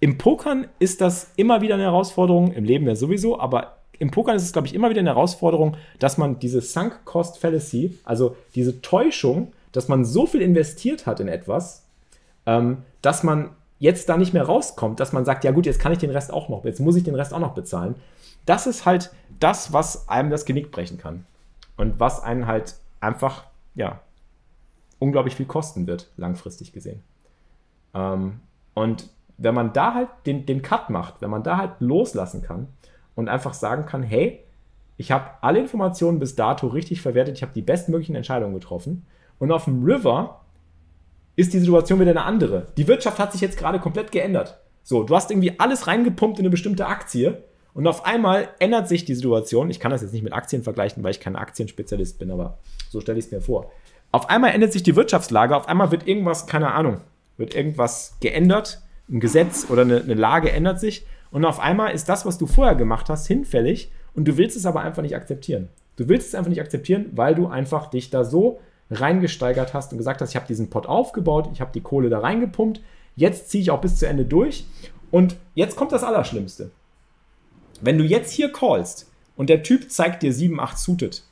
im 0.00 0.16
Pokern 0.16 0.66
ist 0.78 1.00
das 1.00 1.30
immer 1.36 1.60
wieder 1.60 1.74
eine 1.74 1.84
Herausforderung, 1.84 2.52
im 2.52 2.64
Leben 2.64 2.86
ja 2.86 2.96
sowieso, 2.96 3.38
aber 3.38 3.76
im 3.98 4.10
Poker 4.10 4.34
ist 4.34 4.42
es, 4.42 4.52
glaube 4.52 4.66
ich, 4.66 4.74
immer 4.74 4.88
wieder 4.88 5.00
eine 5.00 5.10
Herausforderung, 5.10 5.76
dass 5.98 6.16
man 6.16 6.38
diese 6.38 6.62
Sunk 6.62 7.04
Cost 7.04 7.38
Fallacy, 7.38 7.98
also 8.02 8.34
diese 8.54 8.80
Täuschung, 8.80 9.52
dass 9.72 9.88
man 9.88 10.06
so 10.06 10.26
viel 10.26 10.40
investiert 10.40 11.06
hat 11.06 11.20
in 11.20 11.28
etwas, 11.28 11.84
ähm, 12.46 12.78
dass 13.02 13.22
man 13.22 13.50
jetzt 13.78 14.08
da 14.08 14.16
nicht 14.16 14.32
mehr 14.32 14.44
rauskommt, 14.44 15.00
dass 15.00 15.12
man 15.12 15.26
sagt, 15.26 15.44
ja 15.44 15.50
gut, 15.50 15.66
jetzt 15.66 15.80
kann 15.80 15.92
ich 15.92 15.98
den 15.98 16.10
Rest 16.10 16.32
auch 16.32 16.48
noch, 16.48 16.64
jetzt 16.64 16.80
muss 16.80 16.96
ich 16.96 17.04
den 17.04 17.14
Rest 17.14 17.34
auch 17.34 17.38
noch 17.38 17.52
bezahlen. 17.52 17.94
Das 18.46 18.66
ist 18.66 18.86
halt 18.86 19.10
das, 19.38 19.74
was 19.74 20.08
einem 20.08 20.30
das 20.30 20.46
Genick 20.46 20.70
brechen 20.70 20.96
kann. 20.96 21.26
Und 21.76 22.00
was 22.00 22.22
einen 22.22 22.46
halt 22.46 22.76
einfach, 23.00 23.44
ja, 23.74 24.00
unglaublich 24.98 25.34
viel 25.34 25.46
kosten 25.46 25.86
wird, 25.86 26.10
langfristig 26.16 26.72
gesehen. 26.72 27.02
Ähm, 27.94 28.40
und 28.74 29.10
wenn 29.40 29.54
man 29.54 29.72
da 29.72 29.94
halt 29.94 30.08
den, 30.26 30.46
den 30.46 30.62
Cut 30.62 30.90
macht, 30.90 31.20
wenn 31.20 31.30
man 31.30 31.42
da 31.42 31.56
halt 31.56 31.72
loslassen 31.80 32.42
kann, 32.42 32.68
und 33.20 33.28
einfach 33.28 33.54
sagen 33.54 33.86
kann, 33.86 34.02
hey, 34.02 34.40
ich 34.96 35.12
habe 35.12 35.30
alle 35.40 35.60
Informationen 35.60 36.18
bis 36.18 36.36
dato 36.36 36.66
richtig 36.66 37.00
verwertet, 37.00 37.36
ich 37.36 37.42
habe 37.42 37.52
die 37.54 37.62
bestmöglichen 37.62 38.14
Entscheidungen 38.14 38.54
getroffen. 38.54 39.06
Und 39.38 39.52
auf 39.52 39.64
dem 39.64 39.84
River 39.84 40.40
ist 41.36 41.52
die 41.52 41.58
Situation 41.58 42.00
wieder 42.00 42.10
eine 42.10 42.24
andere. 42.24 42.66
Die 42.76 42.88
Wirtschaft 42.88 43.18
hat 43.18 43.32
sich 43.32 43.40
jetzt 43.40 43.58
gerade 43.58 43.78
komplett 43.78 44.12
geändert. 44.12 44.60
So, 44.82 45.04
du 45.04 45.14
hast 45.14 45.30
irgendwie 45.30 45.58
alles 45.58 45.86
reingepumpt 45.86 46.38
in 46.38 46.44
eine 46.44 46.50
bestimmte 46.50 46.86
Aktie 46.86 47.42
und 47.72 47.86
auf 47.86 48.04
einmal 48.04 48.48
ändert 48.58 48.88
sich 48.88 49.04
die 49.04 49.14
Situation. 49.14 49.70
Ich 49.70 49.80
kann 49.80 49.90
das 49.90 50.02
jetzt 50.02 50.12
nicht 50.12 50.22
mit 50.22 50.32
Aktien 50.32 50.62
vergleichen, 50.62 51.02
weil 51.02 51.12
ich 51.12 51.20
kein 51.20 51.36
Aktienspezialist 51.36 52.18
bin, 52.18 52.30
aber 52.30 52.58
so 52.88 53.00
stelle 53.00 53.18
ich 53.18 53.26
es 53.26 53.30
mir 53.30 53.40
vor. 53.40 53.70
Auf 54.12 54.28
einmal 54.28 54.50
ändert 54.50 54.72
sich 54.72 54.82
die 54.82 54.96
Wirtschaftslage, 54.96 55.56
auf 55.56 55.68
einmal 55.68 55.90
wird 55.90 56.06
irgendwas, 56.06 56.46
keine 56.46 56.72
Ahnung, 56.72 57.00
wird 57.36 57.54
irgendwas 57.54 58.16
geändert, 58.20 58.82
ein 59.10 59.20
Gesetz 59.20 59.66
oder 59.68 59.82
eine, 59.82 60.00
eine 60.00 60.14
Lage 60.14 60.52
ändert 60.52 60.80
sich 60.80 61.06
und 61.30 61.44
auf 61.44 61.60
einmal 61.60 61.92
ist 61.92 62.08
das, 62.08 62.26
was 62.26 62.38
du 62.38 62.46
vorher 62.46 62.74
gemacht 62.74 63.08
hast, 63.08 63.26
hinfällig 63.26 63.90
und 64.14 64.26
du 64.26 64.36
willst 64.36 64.56
es 64.56 64.66
aber 64.66 64.80
einfach 64.80 65.02
nicht 65.02 65.16
akzeptieren. 65.16 65.68
Du 65.96 66.08
willst 66.08 66.28
es 66.28 66.34
einfach 66.34 66.50
nicht 66.50 66.60
akzeptieren, 66.60 67.06
weil 67.12 67.34
du 67.34 67.46
einfach 67.46 67.90
dich 67.90 68.10
da 68.10 68.24
so 68.24 68.60
reingesteigert 68.90 69.74
hast 69.74 69.92
und 69.92 69.98
gesagt 69.98 70.20
hast, 70.20 70.30
ich 70.30 70.36
habe 70.36 70.46
diesen 70.46 70.70
Pot 70.70 70.86
aufgebaut, 70.86 71.48
ich 71.52 71.60
habe 71.60 71.72
die 71.72 71.80
Kohle 71.80 72.08
da 72.08 72.20
reingepumpt, 72.20 72.80
jetzt 73.16 73.50
ziehe 73.50 73.62
ich 73.62 73.70
auch 73.70 73.80
bis 73.80 73.96
zu 73.96 74.06
Ende 74.06 74.24
durch. 74.24 74.66
Und 75.10 75.36
jetzt 75.54 75.76
kommt 75.76 75.92
das 75.92 76.04
Allerschlimmste. 76.04 76.70
Wenn 77.80 77.98
du 77.98 78.04
jetzt 78.04 78.32
hier 78.32 78.52
callst 78.52 79.10
und 79.36 79.50
der 79.50 79.62
Typ 79.62 79.90
zeigt 79.90 80.22
dir 80.22 80.32
7, 80.32 80.60
8 80.60 80.78
suited, 80.78 81.22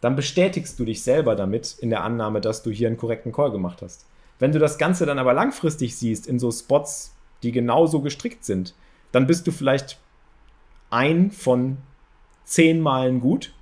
dann 0.00 0.16
bestätigst 0.16 0.78
du 0.78 0.84
dich 0.84 1.02
selber 1.02 1.36
damit 1.36 1.76
in 1.80 1.90
der 1.90 2.02
Annahme, 2.02 2.40
dass 2.40 2.62
du 2.62 2.70
hier 2.70 2.88
einen 2.88 2.96
korrekten 2.96 3.32
Call 3.32 3.50
gemacht 3.50 3.82
hast. 3.82 4.06
Wenn 4.38 4.52
du 4.52 4.58
das 4.58 4.78
Ganze 4.78 5.06
dann 5.06 5.18
aber 5.18 5.32
langfristig 5.32 5.96
siehst, 5.96 6.26
in 6.26 6.38
so 6.38 6.50
Spots 6.50 7.14
die 7.42 7.52
genauso 7.52 8.00
gestrickt 8.00 8.44
sind, 8.44 8.74
dann 9.12 9.26
bist 9.26 9.46
du 9.46 9.52
vielleicht 9.52 9.98
ein 10.90 11.30
von 11.30 11.78
zehn 12.44 12.80
Malen 12.80 13.20
gut, 13.20 13.52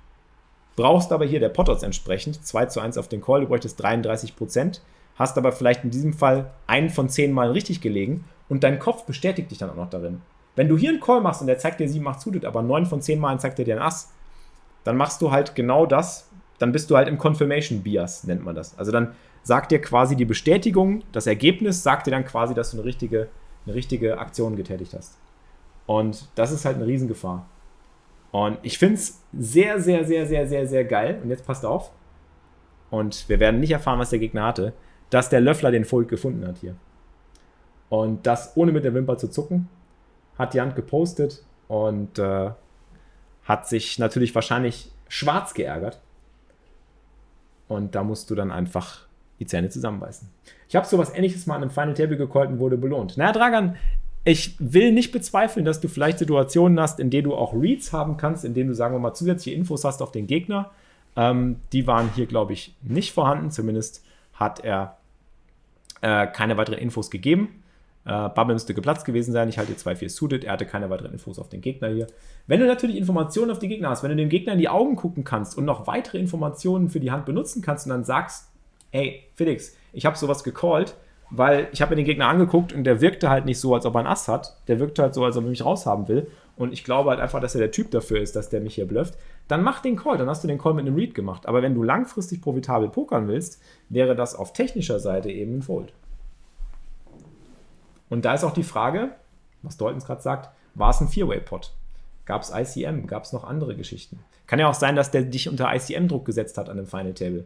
brauchst 0.75 1.11
aber 1.11 1.25
hier 1.25 1.39
der 1.39 1.49
Potters 1.49 1.83
entsprechend 1.83 2.45
2 2.45 2.65
zu 2.67 2.79
1 2.79 2.97
auf 2.97 3.07
den 3.07 3.21
Call, 3.21 3.41
du 3.41 3.47
bräuchtest 3.47 3.81
33 3.81 4.35
Prozent, 4.35 4.81
hast 5.15 5.37
aber 5.37 5.51
vielleicht 5.51 5.83
in 5.83 5.91
diesem 5.91 6.13
Fall 6.13 6.51
einen 6.67 6.89
von 6.89 7.09
zehn 7.09 7.31
Malen 7.31 7.51
richtig 7.51 7.81
gelegen 7.81 8.25
und 8.49 8.63
dein 8.63 8.79
Kopf 8.79 9.05
bestätigt 9.05 9.51
dich 9.51 9.57
dann 9.57 9.69
auch 9.69 9.75
noch 9.75 9.89
darin. 9.89 10.21
Wenn 10.55 10.69
du 10.69 10.77
hier 10.77 10.89
einen 10.89 10.99
Call 10.99 11.21
machst 11.21 11.41
und 11.41 11.47
der 11.47 11.57
zeigt 11.57 11.79
dir 11.79 11.89
7, 11.89 12.07
8 12.07 12.21
zutet, 12.21 12.45
aber 12.45 12.61
9 12.61 12.85
von 12.85 13.01
10 13.01 13.19
Malen 13.19 13.39
zeigt 13.39 13.59
er 13.59 13.65
dir 13.65 13.75
ein 13.75 13.81
Ass, 13.81 14.11
dann 14.83 14.97
machst 14.97 15.21
du 15.21 15.31
halt 15.31 15.55
genau 15.55 15.85
das, 15.85 16.29
dann 16.59 16.71
bist 16.71 16.89
du 16.89 16.95
halt 16.95 17.07
im 17.07 17.17
Confirmation 17.17 17.81
Bias, 17.81 18.23
nennt 18.23 18.43
man 18.43 18.55
das. 18.55 18.77
Also 18.77 18.91
dann 18.91 19.15
sagt 19.45 19.71
dir 19.71 19.79
quasi 19.79 20.17
die 20.17 20.25
Bestätigung, 20.25 21.03
das 21.13 21.25
Ergebnis 21.25 21.81
sagt 21.81 22.07
dir 22.07 22.11
dann 22.11 22.25
quasi, 22.25 22.53
dass 22.53 22.71
du 22.71 22.77
eine 22.77 22.85
richtige 22.85 23.29
eine 23.65 23.75
richtige 23.75 24.17
Aktion 24.17 24.55
getätigt 24.55 24.93
hast. 24.93 25.17
Und 25.85 26.29
das 26.35 26.51
ist 26.51 26.65
halt 26.65 26.77
eine 26.77 26.87
Riesengefahr. 26.87 27.47
Und 28.31 28.59
ich 28.63 28.77
finde 28.77 28.95
es 28.95 29.21
sehr, 29.33 29.79
sehr, 29.79 30.03
sehr, 30.03 30.25
sehr, 30.25 30.47
sehr, 30.47 30.67
sehr 30.67 30.85
geil. 30.85 31.19
Und 31.23 31.29
jetzt 31.29 31.45
passt 31.45 31.65
auf. 31.65 31.91
Und 32.89 33.27
wir 33.29 33.39
werden 33.39 33.59
nicht 33.59 33.71
erfahren, 33.71 33.99
was 33.99 34.09
der 34.09 34.19
Gegner 34.19 34.43
hatte, 34.43 34.73
dass 35.09 35.29
der 35.29 35.41
Löffler 35.41 35.71
den 35.71 35.85
Fold 35.85 36.07
gefunden 36.07 36.45
hat 36.47 36.57
hier. 36.57 36.75
Und 37.89 38.25
das 38.27 38.55
ohne 38.55 38.71
mit 38.71 38.83
der 38.83 38.93
Wimper 38.93 39.17
zu 39.17 39.29
zucken, 39.29 39.69
hat 40.37 40.53
die 40.53 40.61
Hand 40.61 40.75
gepostet 40.75 41.43
und 41.67 42.19
äh, 42.19 42.51
hat 43.43 43.67
sich 43.67 43.99
natürlich 43.99 44.35
wahrscheinlich 44.35 44.91
schwarz 45.07 45.53
geärgert. 45.53 46.01
Und 47.67 47.95
da 47.95 48.03
musst 48.03 48.29
du 48.29 48.35
dann 48.35 48.51
einfach 48.51 49.04
die 49.39 49.45
Zähne 49.45 49.69
zusammenbeißen. 49.69 50.27
Ich 50.69 50.75
habe 50.75 50.85
sowas 50.85 51.13
ähnliches 51.13 51.45
mal 51.45 51.57
in 51.57 51.63
einem 51.63 51.71
Final 51.71 51.93
Table 51.93 52.17
gecallt 52.17 52.49
und 52.49 52.59
wurde 52.59 52.77
belohnt. 52.77 53.17
Naja, 53.17 53.31
Dragan, 53.31 53.75
ich 54.23 54.55
will 54.59 54.91
nicht 54.91 55.11
bezweifeln, 55.11 55.65
dass 55.65 55.79
du 55.79 55.87
vielleicht 55.87 56.19
Situationen 56.19 56.79
hast, 56.79 56.99
in 56.99 57.09
denen 57.09 57.25
du 57.25 57.35
auch 57.35 57.53
Reads 57.53 57.93
haben 57.93 58.17
kannst, 58.17 58.43
in 58.43 58.53
denen 58.53 58.69
du, 58.69 58.75
sagen 58.75 58.95
wir 58.95 58.99
mal, 58.99 59.13
zusätzliche 59.13 59.55
Infos 59.55 59.83
hast 59.83 60.01
auf 60.01 60.11
den 60.11 60.25
Gegner. 60.25 60.71
Ähm, 61.15 61.57
die 61.71 61.85
waren 61.85 62.09
hier, 62.15 62.25
glaube 62.25 62.53
ich, 62.53 62.75
nicht 62.81 63.13
vorhanden. 63.13 63.51
Zumindest 63.51 64.03
hat 64.33 64.61
er 64.63 64.97
äh, 66.01 66.27
keine 66.27 66.57
weiteren 66.57 66.79
Infos 66.79 67.11
gegeben. 67.11 67.63
Äh, 68.05 68.29
Bubble 68.29 68.53
müsste 68.53 68.73
geplatzt 68.73 69.05
gewesen 69.05 69.31
sein. 69.31 69.49
Ich 69.49 69.57
halte 69.57 69.73
2-4 69.73 70.09
suited. 70.09 70.43
Er 70.43 70.53
hatte 70.53 70.65
keine 70.65 70.89
weiteren 70.89 71.13
Infos 71.13 71.39
auf 71.39 71.49
den 71.49 71.61
Gegner 71.61 71.89
hier. 71.89 72.07
Wenn 72.47 72.59
du 72.59 72.65
natürlich 72.65 72.97
Informationen 72.97 73.51
auf 73.51 73.59
die 73.59 73.67
Gegner 73.67 73.89
hast, 73.89 74.03
wenn 74.03 74.09
du 74.09 74.15
dem 74.15 74.29
Gegner 74.29 74.53
in 74.53 74.59
die 74.59 74.69
Augen 74.69 74.95
gucken 74.95 75.23
kannst 75.23 75.57
und 75.57 75.65
noch 75.65 75.87
weitere 75.87 76.17
Informationen 76.17 76.89
für 76.89 76.99
die 76.99 77.11
Hand 77.11 77.25
benutzen 77.25 77.61
kannst 77.61 77.85
und 77.85 77.91
dann 77.91 78.03
sagst, 78.03 78.49
hey, 78.95 79.23
Felix, 79.35 79.75
ich 79.93 80.05
habe 80.05 80.17
sowas 80.17 80.43
gecallt, 80.43 80.95
weil 81.29 81.67
ich 81.73 81.81
habe 81.81 81.91
mir 81.91 81.95
den 81.97 82.05
Gegner 82.05 82.27
angeguckt 82.27 82.71
und 82.71 82.83
der 82.85 83.01
wirkte 83.01 83.29
halt 83.29 83.45
nicht 83.45 83.59
so, 83.59 83.73
als 83.73 83.85
ob 83.85 83.95
er 83.95 83.99
einen 83.99 84.07
Ass 84.07 84.27
hat. 84.27 84.57
Der 84.67 84.79
wirkte 84.79 85.01
halt 85.01 85.13
so, 85.13 85.25
als 85.25 85.35
ob 85.35 85.43
er 85.43 85.49
mich 85.49 85.65
raushaben 85.65 86.07
will. 86.07 86.27
Und 86.55 86.71
ich 86.71 86.83
glaube 86.83 87.09
halt 87.09 87.19
einfach, 87.19 87.41
dass 87.41 87.55
er 87.55 87.59
der 87.59 87.71
Typ 87.71 87.91
dafür 87.91 88.21
ist, 88.21 88.35
dass 88.35 88.49
der 88.49 88.61
mich 88.61 88.75
hier 88.75 88.87
blufft. 88.87 89.15
Dann 89.47 89.63
mach 89.63 89.81
den 89.81 89.97
Call, 89.97 90.17
dann 90.17 90.29
hast 90.29 90.43
du 90.43 90.47
den 90.47 90.57
Call 90.57 90.73
mit 90.73 90.85
einem 90.85 90.95
Read 90.95 91.13
gemacht. 91.13 91.45
Aber 91.45 91.61
wenn 91.61 91.75
du 91.75 91.83
langfristig 91.83 92.41
profitabel 92.41 92.89
pokern 92.89 93.27
willst, 93.27 93.61
wäre 93.89 94.15
das 94.15 94.35
auf 94.35 94.53
technischer 94.53 94.99
Seite 94.99 95.29
eben 95.29 95.57
ein 95.57 95.61
Fold. 95.61 95.91
Und 98.09 98.23
da 98.23 98.33
ist 98.33 98.43
auch 98.43 98.53
die 98.53 98.63
Frage, 98.63 99.09
was 99.61 99.77
Daltons 99.77 100.05
gerade 100.05 100.21
sagt, 100.21 100.49
war 100.75 100.91
es 100.91 101.01
ein 101.01 101.09
Four-Way-Pot? 101.09 101.73
Gab 102.25 102.43
es 102.43 102.51
ICM? 102.51 103.07
Gab 103.07 103.23
es 103.23 103.33
noch 103.33 103.43
andere 103.43 103.75
Geschichten? 103.75 104.19
Kann 104.47 104.59
ja 104.59 104.69
auch 104.69 104.73
sein, 104.73 104.95
dass 104.95 105.11
der 105.11 105.23
dich 105.23 105.49
unter 105.49 105.73
ICM-Druck 105.73 106.23
gesetzt 106.23 106.57
hat 106.57 106.69
an 106.69 106.77
dem 106.77 106.87
Final 106.87 107.13
Table. 107.13 107.45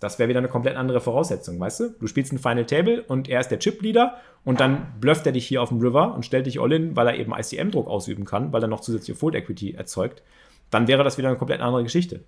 Das 0.00 0.18
wäre 0.18 0.30
wieder 0.30 0.38
eine 0.38 0.48
komplett 0.48 0.76
andere 0.76 1.00
Voraussetzung, 1.00 1.60
weißt 1.60 1.80
du? 1.80 1.88
Du 2.00 2.06
spielst 2.06 2.32
ein 2.32 2.38
Final 2.38 2.64
Table 2.64 3.02
und 3.02 3.28
er 3.28 3.40
ist 3.40 3.50
der 3.50 3.58
Chip-Leader 3.58 4.16
und 4.44 4.58
dann 4.58 4.94
blufft 4.98 5.26
er 5.26 5.32
dich 5.32 5.46
hier 5.46 5.62
auf 5.62 5.68
dem 5.68 5.80
River 5.80 6.14
und 6.14 6.24
stellt 6.24 6.46
dich 6.46 6.58
all 6.58 6.72
in, 6.72 6.96
weil 6.96 7.06
er 7.06 7.16
eben 7.16 7.32
ICM-Druck 7.32 7.86
ausüben 7.86 8.24
kann, 8.24 8.52
weil 8.52 8.62
er 8.62 8.68
noch 8.68 8.80
zusätzliche 8.80 9.18
Fold 9.18 9.34
Equity 9.34 9.74
erzeugt. 9.74 10.22
Dann 10.70 10.88
wäre 10.88 11.04
das 11.04 11.18
wieder 11.18 11.28
eine 11.28 11.36
komplett 11.36 11.60
andere 11.60 11.82
Geschichte. 11.82 12.20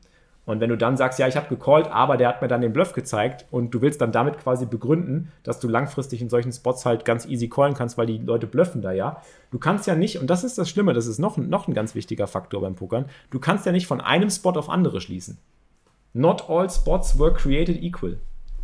Und 0.45 0.61
wenn 0.61 0.71
du 0.71 0.77
dann 0.77 0.97
sagst, 0.97 1.21
ja, 1.21 1.29
ich 1.29 1.37
habe 1.37 1.49
gecallt, 1.49 1.87
aber 1.87 2.17
der 2.17 2.29
hat 2.29 2.43
mir 2.43 2.49
dann 2.49 2.61
den 2.61 2.73
Bluff 2.73 2.93
gezeigt 2.95 3.47
und 3.53 3.73
du 3.73 3.81
willst 3.81 4.01
dann 4.01 4.11
damit 4.11 4.39
quasi 4.39 4.67
begründen, 4.67 5.31
dass 5.45 5.61
du 5.61 5.69
langfristig 5.69 6.21
in 6.21 6.29
solchen 6.29 6.53
Spots 6.53 6.85
halt 6.85 7.05
ganz 7.05 7.27
easy 7.27 7.49
callen 7.49 7.75
kannst, 7.75 7.97
weil 7.97 8.07
die 8.07 8.19
Leute 8.19 8.49
bluffen 8.49 8.83
da 8.83 8.91
ja. 8.91 9.23
Du 9.53 9.59
kannst 9.59 9.87
ja 9.87 9.95
nicht, 9.95 10.19
und 10.19 10.29
das 10.29 10.43
ist 10.43 10.59
das 10.59 10.69
Schlimme, 10.69 10.95
das 10.95 11.07
ist 11.07 11.21
noch, 11.21 11.37
noch 11.37 11.69
ein 11.69 11.75
ganz 11.75 11.95
wichtiger 11.95 12.27
Faktor 12.27 12.61
beim 12.61 12.75
Pokern, 12.75 13.05
du 13.31 13.39
kannst 13.39 13.67
ja 13.67 13.73
nicht 13.73 13.87
von 13.87 14.01
einem 14.01 14.31
Spot 14.31 14.51
auf 14.51 14.69
andere 14.69 15.01
schließen. 15.01 15.39
Not 16.13 16.49
all 16.49 16.69
spots 16.69 17.19
were 17.19 17.33
created 17.33 17.83
equal. 17.83 18.19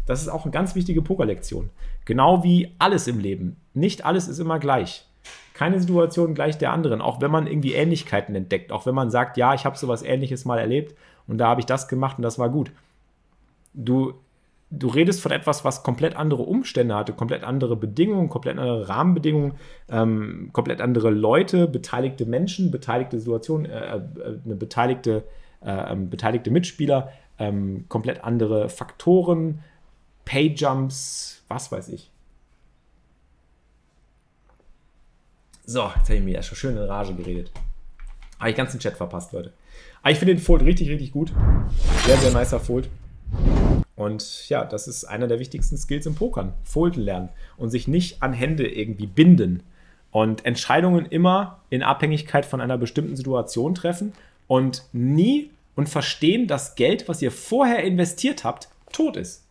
Das 0.06 0.22
ist 0.22 0.28
auch 0.28 0.44
eine 0.44 0.52
ganz 0.52 0.74
wichtige 0.74 1.02
Pokerlektion. 1.02 1.70
Genau 2.04 2.42
wie 2.42 2.74
alles 2.78 3.06
im 3.06 3.18
Leben. 3.18 3.56
Nicht 3.74 4.06
alles 4.06 4.26
ist 4.26 4.38
immer 4.38 4.58
gleich. 4.58 5.04
Keine 5.52 5.80
Situation 5.80 6.34
gleich 6.34 6.56
der 6.56 6.72
anderen, 6.72 7.00
auch 7.00 7.20
wenn 7.20 7.30
man 7.30 7.46
irgendwie 7.46 7.74
Ähnlichkeiten 7.74 8.34
entdeckt, 8.34 8.72
auch 8.72 8.86
wenn 8.86 8.94
man 8.94 9.10
sagt, 9.10 9.36
ja, 9.36 9.54
ich 9.54 9.64
habe 9.64 9.76
sowas 9.76 10.02
ähnliches 10.02 10.44
mal 10.44 10.58
erlebt 10.58 10.94
und 11.26 11.38
da 11.38 11.48
habe 11.48 11.60
ich 11.60 11.66
das 11.66 11.88
gemacht 11.88 12.16
und 12.16 12.22
das 12.22 12.38
war 12.38 12.48
gut. 12.48 12.70
Du, 13.74 14.14
du 14.70 14.88
redest 14.88 15.20
von 15.20 15.32
etwas, 15.32 15.64
was 15.64 15.82
komplett 15.82 16.16
andere 16.16 16.42
Umstände 16.42 16.94
hatte, 16.94 17.12
komplett 17.12 17.44
andere 17.44 17.76
Bedingungen, 17.76 18.28
komplett 18.28 18.58
andere 18.58 18.88
Rahmenbedingungen, 18.88 19.54
ähm, 19.90 20.50
komplett 20.52 20.80
andere 20.80 21.10
Leute, 21.10 21.66
beteiligte 21.66 22.24
Menschen, 22.24 22.70
beteiligte 22.70 23.18
Situationen, 23.18 23.66
äh, 23.66 23.96
äh, 23.96 24.00
eine 24.44 24.56
beteiligte, 24.56 25.24
äh, 25.60 25.92
ähm, 25.92 26.08
beteiligte 26.08 26.50
Mitspieler, 26.50 27.12
ähm, 27.38 27.84
komplett 27.88 28.24
andere 28.24 28.68
Faktoren, 28.68 29.62
Payjumps, 30.24 31.42
was 31.48 31.72
weiß 31.72 31.88
ich. 31.88 32.10
So, 35.64 35.90
jetzt 35.96 36.08
habe 36.08 36.16
ich 36.16 36.22
mir 36.22 36.34
ja 36.34 36.42
schon 36.42 36.56
schön 36.56 36.76
in 36.76 36.82
Rage 36.82 37.14
geredet. 37.14 37.50
Habe 38.38 38.50
ich 38.50 38.56
ganz 38.56 38.72
den 38.72 38.80
Chat 38.80 38.96
verpasst, 38.96 39.32
Leute. 39.32 39.52
Aber 40.02 40.10
ich 40.10 40.18
finde 40.18 40.34
den 40.34 40.42
Fold 40.42 40.62
richtig, 40.62 40.88
richtig 40.88 41.12
gut. 41.12 41.32
Sehr, 42.06 42.16
sehr 42.16 42.32
nicer 42.32 42.60
Fold. 42.60 42.88
Und 43.96 44.48
ja, 44.48 44.64
das 44.64 44.86
ist 44.88 45.04
einer 45.04 45.26
der 45.26 45.40
wichtigsten 45.40 45.76
Skills 45.76 46.06
im 46.06 46.14
Pokern. 46.14 46.54
Folden 46.62 47.02
lernen 47.02 47.28
und 47.56 47.70
sich 47.70 47.88
nicht 47.88 48.22
an 48.22 48.32
Hände 48.32 48.66
irgendwie 48.66 49.06
binden. 49.06 49.62
Und 50.10 50.46
Entscheidungen 50.46 51.04
immer 51.04 51.60
in 51.68 51.82
Abhängigkeit 51.82 52.46
von 52.46 52.60
einer 52.60 52.78
bestimmten 52.78 53.16
Situation 53.16 53.74
treffen 53.74 54.12
und 54.46 54.84
nie 54.92 55.50
und 55.78 55.88
verstehen, 55.88 56.46
dass 56.46 56.74
Geld, 56.74 57.08
was 57.08 57.22
ihr 57.22 57.30
vorher 57.30 57.84
investiert 57.84 58.44
habt, 58.44 58.68
tot 58.92 59.16
ist. 59.16 59.46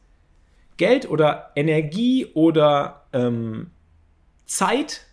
Geld 0.76 1.10
oder 1.10 1.52
Energie 1.56 2.28
oder 2.34 3.08
ähm, 3.14 3.72
Zeit, 4.46 5.08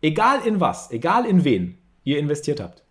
egal 0.00 0.46
in 0.46 0.60
was, 0.60 0.90
egal 0.90 1.26
in 1.26 1.44
wen 1.44 1.76
ihr 2.04 2.18
investiert 2.18 2.60
habt, 2.60 2.82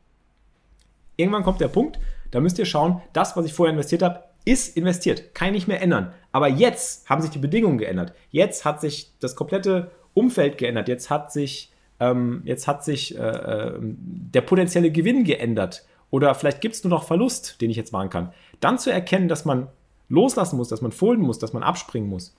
Irgendwann 1.20 1.44
kommt 1.44 1.60
der 1.60 1.68
Punkt, 1.68 2.00
da 2.32 2.40
müsst 2.40 2.60
ihr 2.60 2.66
schauen, 2.66 3.02
das, 3.12 3.36
was 3.36 3.46
ich 3.46 3.54
vorher 3.54 3.74
investiert 3.74 4.04
habe, 4.04 4.24
ist 4.46 4.78
investiert, 4.78 5.36
kann 5.36 5.50
ich 5.50 5.54
nicht 5.54 5.68
mehr 5.68 5.82
ändern. 5.82 6.14
Aber 6.32 6.48
jetzt 6.48 7.10
haben 7.10 7.22
sich 7.22 7.30
die 7.30 7.40
Bedingungen 7.40 7.78
geändert. 7.78 8.14
Jetzt 8.32 8.64
hat 8.64 8.80
sich 8.80 9.12
das 9.20 9.36
komplette 9.36 9.92
Umfeld 10.14 10.58
geändert. 10.58 10.88
Jetzt 10.88 11.10
hat 11.10 11.34
sich, 11.34 11.74
ähm, 12.00 12.42
jetzt 12.46 12.68
hat 12.68 12.86
sich 12.86 13.18
äh, 13.18 13.22
äh, 13.22 13.80
der 13.82 14.42
potenzielle 14.42 14.92
Gewinn 14.92 15.26
geändert. 15.26 15.84
Oder 16.12 16.34
vielleicht 16.36 16.62
gibt 16.62 16.76
es 16.76 16.84
nur 16.84 16.90
noch 16.90 17.04
Verlust, 17.04 17.62
den 17.62 17.70
ich 17.70 17.78
jetzt 17.78 17.94
machen 17.94 18.10
kann. 18.10 18.34
Dann 18.60 18.80
zu 18.80 18.92
erkennen, 18.92 19.28
dass 19.28 19.46
man 19.46 19.68
loslassen 20.10 20.58
muss, 20.58 20.68
dass 20.68 20.82
man 20.82 20.92
folgen 20.92 21.24
muss, 21.24 21.40
dass 21.40 21.54
man 21.54 21.64
abspringen 21.64 22.10
muss. 22.10 22.36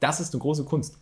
Das 0.00 0.20
ist 0.20 0.34
eine 0.34 0.40
große 0.40 0.64
Kunst. 0.64 0.98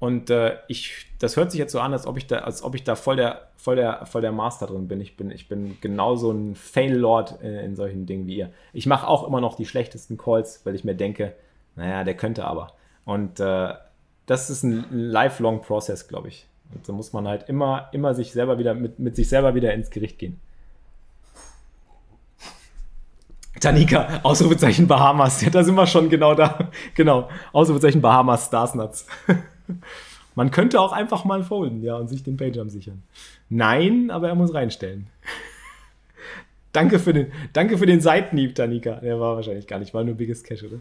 Und 0.00 0.30
äh, 0.30 0.56
ich, 0.68 1.06
das 1.18 1.36
hört 1.36 1.50
sich 1.50 1.58
jetzt 1.58 1.72
so 1.72 1.80
an, 1.80 1.92
als 1.92 2.06
ob 2.06 2.16
ich 2.16 2.26
da, 2.26 2.38
als 2.38 2.62
ob 2.62 2.74
ich 2.74 2.84
da 2.84 2.94
voll 2.94 3.16
der, 3.16 3.48
voll 3.56 3.76
der, 3.76 4.06
voll 4.06 4.20
der 4.20 4.32
Master 4.32 4.66
drin 4.66 4.86
bin. 4.86 5.00
Ich 5.00 5.16
bin, 5.16 5.30
ich 5.30 5.48
bin 5.48 5.76
genauso 5.80 6.30
ein 6.30 6.54
Fail-Lord 6.54 7.40
in, 7.42 7.54
in, 7.54 7.76
solchen 7.76 8.06
Dingen 8.06 8.26
wie 8.26 8.36
ihr. 8.36 8.50
Ich 8.72 8.86
mache 8.86 9.08
auch 9.08 9.26
immer 9.26 9.40
noch 9.40 9.56
die 9.56 9.66
schlechtesten 9.66 10.16
Calls, 10.16 10.60
weil 10.64 10.76
ich 10.76 10.84
mir 10.84 10.94
denke, 10.94 11.34
naja, 11.74 12.04
der 12.04 12.16
könnte 12.16 12.44
aber. 12.44 12.72
Und 13.04 13.40
äh, 13.40 13.74
das 14.26 14.50
ist 14.50 14.62
ein 14.62 14.84
lifelong 14.90 15.62
Process, 15.62 16.06
glaube 16.06 16.28
ich. 16.28 16.46
Und 16.74 16.86
so 16.86 16.92
muss 16.92 17.12
man 17.12 17.26
halt 17.26 17.48
immer, 17.48 17.88
immer 17.92 18.14
sich 18.14 18.32
selber 18.32 18.58
wieder, 18.58 18.74
mit, 18.74 18.98
mit 18.98 19.16
sich 19.16 19.28
selber 19.28 19.54
wieder 19.54 19.72
ins 19.74 19.90
Gericht 19.90 20.18
gehen. 20.18 20.38
Tanika, 23.60 24.20
Ausrufezeichen 24.22 24.86
Bahamas. 24.86 25.42
Ja, 25.42 25.50
da 25.50 25.62
sind 25.62 25.74
wir 25.74 25.86
schon 25.86 26.08
genau 26.08 26.34
da. 26.34 26.70
Genau. 26.94 27.28
Ausrufezeichen 27.52 28.00
Bahamas, 28.00 28.46
Starsnuts. 28.46 29.06
Man 30.34 30.50
könnte 30.50 30.80
auch 30.80 30.92
einfach 30.92 31.24
mal 31.24 31.42
folden, 31.42 31.82
ja, 31.82 31.96
und 31.96 32.08
sich 32.08 32.22
den 32.22 32.36
Pagejump 32.36 32.70
sichern. 32.70 33.02
Nein, 33.48 34.10
aber 34.10 34.28
er 34.28 34.36
muss 34.36 34.54
reinstellen. 34.54 35.08
danke, 36.72 37.00
für 37.00 37.12
den, 37.12 37.32
danke 37.52 37.76
für 37.76 37.86
den 37.86 38.00
Seitenhieb, 38.00 38.54
Tanika. 38.54 39.00
Der 39.00 39.18
war 39.18 39.34
wahrscheinlich 39.34 39.66
gar 39.66 39.80
nicht, 39.80 39.92
war 39.94 40.04
nur 40.04 40.14
Biggest 40.14 40.44
Cash, 40.44 40.62
oder? 40.62 40.80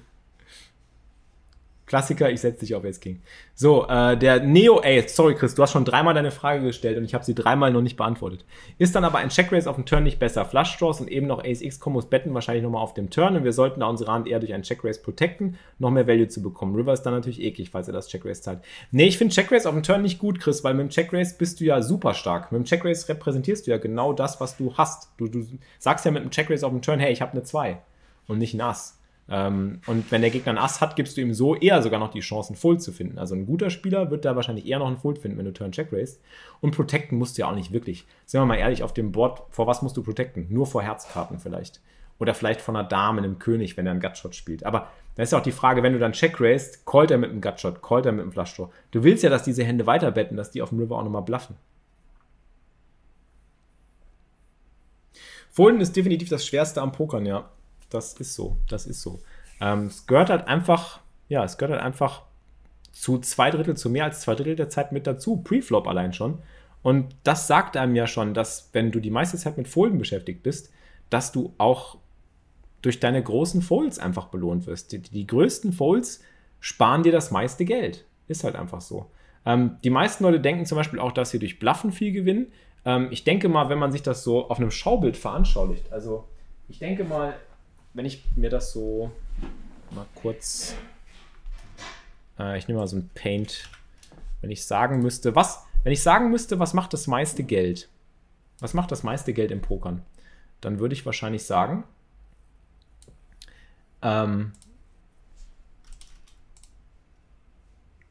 Klassiker, 1.88 2.30
ich 2.30 2.42
setze 2.42 2.60
dich 2.60 2.76
auf 2.76 2.84
Ace 2.84 3.00
King. 3.00 3.22
So, 3.56 3.88
äh, 3.88 4.18
der 4.18 4.42
Neo 4.42 4.82
Ace, 4.84 5.16
sorry 5.16 5.36
Chris, 5.36 5.56
du 5.56 5.64
hast 5.64 5.72
schon 5.72 5.86
dreimal 5.86 6.14
deine 6.14 6.32
Frage 6.32 6.62
gestellt 6.62 6.98
und 6.98 7.06
ich 7.06 7.14
habe 7.14 7.24
sie 7.24 7.34
dreimal 7.34 7.72
noch 7.72 7.82
nicht 7.82 7.96
beantwortet. 7.96 8.44
Ist 8.78 8.94
dann 8.94 9.06
aber 9.06 9.20
ein 9.20 9.30
Checkrace 9.30 9.68
auf 9.68 9.78
dem 9.78 9.86
Turn 9.86 10.04
nicht 10.04 10.20
besser? 10.20 10.44
Flush 10.44 10.78
Draws 10.78 11.00
und 11.00 11.08
eben 11.08 11.28
noch 11.28 11.46
Ace 11.46 11.62
X 11.62 11.80
Kombos 11.80 12.10
betten 12.10 12.34
wahrscheinlich 12.34 12.64
nochmal 12.64 12.84
auf 12.84 12.94
dem 12.94 13.10
Turn 13.10 13.38
und 13.38 13.46
wir 13.46 13.54
sollten 13.54 13.80
da 13.80 13.88
unsere 13.88 14.12
Hand 14.12 14.28
eher 14.28 14.40
durch 14.40 14.54
einen 14.54 14.64
Checkrace 14.64 15.02
protecten, 15.02 15.58
noch 15.80 15.90
mehr 15.90 16.06
Value 16.06 16.28
zu 16.28 16.44
bekommen. 16.44 16.76
River 16.76 16.92
ist 16.92 17.04
dann 17.04 17.14
natürlich 17.14 17.42
eklig, 17.42 17.70
falls 17.70 17.88
er 17.88 17.94
das 17.94 18.10
Checkrace 18.10 18.42
zahlt. 18.42 18.60
Nee, 18.92 19.06
ich 19.06 19.18
finde 19.18 19.34
Checkrace 19.34 19.66
auf 19.66 19.74
dem 19.74 19.84
Turn 19.84 20.02
nicht 20.02 20.20
gut, 20.20 20.42
Chris, 20.42 20.66
weil 20.66 20.74
mit 20.74 20.88
dem 20.88 20.90
Checkrace 20.90 21.38
bist 21.38 21.62
du 21.62 21.64
ja 21.64 21.82
super 21.82 22.14
stark. 22.14 22.52
Mit 22.52 22.60
dem 22.60 22.66
Checkrace 22.66 23.08
repräsentierst 23.08 23.66
du 23.66 23.72
ja 23.72 23.78
genau 23.78 24.12
das, 24.12 24.42
was 24.42 24.58
du 24.58 24.74
hast. 24.78 25.12
Du, 25.16 25.30
du 25.30 25.48
sagst 25.80 26.04
ja 26.04 26.12
mit 26.12 26.22
dem 26.22 26.32
Checkrace 26.32 26.66
auf 26.66 26.72
dem 26.72 26.82
Turn, 26.82 27.00
hey, 27.00 27.14
ich 27.14 27.22
habe 27.22 27.32
eine 27.32 27.44
2 27.44 27.78
und 28.28 28.40
nicht 28.40 28.62
ein. 28.62 28.97
Ähm, 29.30 29.82
und 29.88 30.10
wenn 30.12 30.22
der 30.22 30.30
Gegner 30.30 30.54
ein 30.54 30.58
Ass 30.58 30.80
hat, 30.80 30.96
gibst 30.96 31.18
du 31.18 31.22
ihm 31.22 31.34
so 31.34 31.56
eher 31.56 31.82
sogar 31.82 32.00
noch 32.00 32.12
die 32.12 32.22
Chance, 32.22 32.50
einen 32.50 32.58
Fold 32.58 32.82
zu 32.82 32.92
finden. 32.92 33.20
Also 33.20 33.36
ein 33.36 33.46
guter 33.46 33.70
Spieler 33.70 34.10
wird 34.10 34.26
da 34.26 34.36
wahrscheinlich 34.36 34.66
eher 34.66 34.80
noch 34.80 34.88
einen 34.88 34.98
Fold 34.98 35.20
finden, 35.20 35.38
wenn 35.38 35.46
du 35.46 35.54
Turn 35.54 35.72
Check 35.72 35.92
raised. 35.92 36.22
Und 36.62 36.76
protecten 36.76 37.18
musst 37.18 37.38
du 37.38 37.42
ja 37.42 37.50
auch 37.50 37.56
nicht 37.56 37.74
wirklich. 37.74 38.06
Sind 38.26 38.42
wir 38.42 38.46
mal 38.46 38.56
ehrlich, 38.56 38.84
auf 38.84 38.94
dem 38.94 39.12
Board, 39.12 39.44
vor 39.50 39.68
was 39.68 39.82
musst 39.82 39.98
du 39.98 40.04
protecten? 40.04 40.48
Nur 40.50 40.66
vor 40.66 40.82
Herzkarten 40.82 41.40
vielleicht. 41.40 41.82
Oder 42.20 42.34
vielleicht 42.34 42.62
von 42.62 42.76
einer 42.76 42.88
Dame, 42.88 43.22
einem 43.22 43.38
König, 43.38 43.78
wenn 43.78 43.86
er 43.86 43.92
einen 43.92 44.02
Gutshot 44.02 44.34
spielt. 44.34 44.66
Aber 44.66 44.90
da 45.16 45.24
ist 45.24 45.32
ja 45.32 45.40
auch 45.40 45.44
die 45.44 45.52
Frage, 45.52 45.84
wenn 45.84 45.94
du 45.94 46.00
dann 46.00 46.14
Check 46.14 46.40
raised, 46.40 46.86
callt 46.86 47.12
er 47.12 47.18
mit 47.18 47.30
einem 47.30 47.42
Gutshot, 47.42 47.82
callt 47.84 48.06
er 48.06 48.12
mit 48.12 48.24
einem 48.24 48.32
Flush 48.32 48.56
Draw. 48.56 48.70
Du 48.92 49.04
willst 49.04 49.24
ja, 49.24 49.30
dass 49.30 49.44
diese 49.44 49.64
Hände 49.64 49.86
weiter 49.86 50.12
betten, 50.12 50.38
dass 50.38 50.52
die 50.52 50.62
auf 50.62 50.70
dem 50.70 50.80
River 50.80 50.96
auch 50.98 51.04
nochmal 51.04 51.24
bluffen. 51.24 51.56
Folden 55.52 55.82
ist 55.82 55.96
definitiv 55.96 56.30
das 56.30 56.46
Schwerste 56.46 56.82
am 56.82 56.92
Pokern, 56.92 57.26
ja. 57.26 57.50
Das 57.90 58.14
ist 58.14 58.36
so, 58.36 58.58
das 58.70 58.86
ist 58.86 59.02
so. 59.02 59.22
Ähm, 59.60 59.88
es 59.88 60.06
gehört 60.08 60.30
halt 60.30 60.48
einfach, 60.48 61.00
ja, 61.30 61.44
es 61.44 61.58
gehört 61.58 61.78
halt 61.78 61.86
einfach 61.86 62.24
zu 62.92 63.20
zwei 63.20 63.52
Drittel, 63.52 63.78
zu 63.78 63.90
mehr 63.90 64.06
als 64.06 64.22
zwei 64.22 64.36
Drittel 64.36 64.56
der 64.56 64.70
Zeit 64.70 64.92
mit 64.92 65.08
dazu, 65.08 65.38
Preflop 65.38 65.88
allein 65.88 66.14
schon. 66.14 66.40
Und 66.82 67.16
das 67.24 67.48
sagt 67.48 67.78
einem 67.78 67.96
ja 67.96 68.08
schon, 68.08 68.34
dass 68.34 68.70
wenn 68.74 68.92
du 68.92 69.00
die 69.00 69.12
meiste 69.12 69.38
Zeit 69.38 69.58
mit 69.58 69.68
Folden 69.68 70.00
beschäftigt 70.00 70.44
bist, 70.44 70.72
dass 71.10 71.32
du 71.32 71.54
auch 71.58 71.98
durch 72.82 73.00
deine 73.00 73.22
großen 73.22 73.62
Folds 73.62 74.00
einfach 74.00 74.28
belohnt 74.28 74.68
wirst. 74.68 74.92
Die, 74.92 75.00
die 75.00 75.28
größten 75.28 75.74
Folds 75.74 76.24
sparen 76.60 77.04
dir 77.04 77.12
das 77.12 77.32
meiste 77.32 77.66
Geld. 77.66 78.06
Ist 78.28 78.44
halt 78.44 78.56
einfach 78.56 78.82
so. 78.82 79.10
Ähm, 79.46 79.78
die 79.84 79.90
meisten 79.90 80.24
Leute 80.24 80.40
denken 80.40 80.66
zum 80.66 80.78
Beispiel 80.78 81.00
auch, 81.00 81.12
dass 81.12 81.32
sie 81.32 81.40
durch 81.40 81.60
Bluffen 81.60 81.92
viel 81.92 82.12
gewinnen. 82.12 82.48
Ähm, 82.86 83.08
ich 83.12 83.24
denke 83.24 83.50
mal, 83.50 83.70
wenn 83.70 83.80
man 83.80 83.92
sich 83.92 84.04
das 84.04 84.24
so 84.24 84.50
auf 84.50 84.58
einem 84.58 84.72
Schaubild 84.72 85.18
veranschaulicht, 85.18 85.92
also 85.92 86.26
ich 86.70 86.80
denke 86.80 87.04
mal, 87.04 87.36
wenn 87.98 88.06
ich 88.06 88.24
mir 88.36 88.52
das 88.52 88.74
so 88.74 89.12
mal 89.90 90.06
kurz, 90.14 90.76
äh, 92.38 92.56
ich 92.60 92.68
nehme 92.68 92.80
mal 92.80 92.88
so 92.88 92.96
ein 92.96 93.10
Paint, 93.16 93.70
wenn 94.42 94.52
ich 94.52 94.66
sagen 94.66 95.02
müsste, 95.02 95.36
was, 95.36 95.64
wenn 95.84 95.92
ich 95.92 96.04
sagen 96.04 96.30
müsste, 96.30 96.60
was 96.60 96.76
macht 96.76 96.94
das 96.94 97.08
meiste 97.08 97.44
Geld? 97.44 97.90
Was 98.60 98.76
macht 98.76 98.92
das 98.92 99.02
meiste 99.02 99.34
Geld 99.34 99.50
im 99.50 99.64
Pokern? 99.64 100.04
Dann 100.62 100.78
würde 100.78 100.94
ich 100.94 101.08
wahrscheinlich 101.08 101.44
sagen, 101.46 101.86
ähm, 104.04 104.52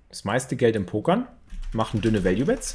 das 0.08 0.24
meiste 0.24 0.56
Geld 0.56 0.74
im 0.74 0.86
Pokern, 0.86 1.28
machen 1.72 2.00
dünne 2.00 2.24
Value 2.24 2.46
Bets. 2.46 2.74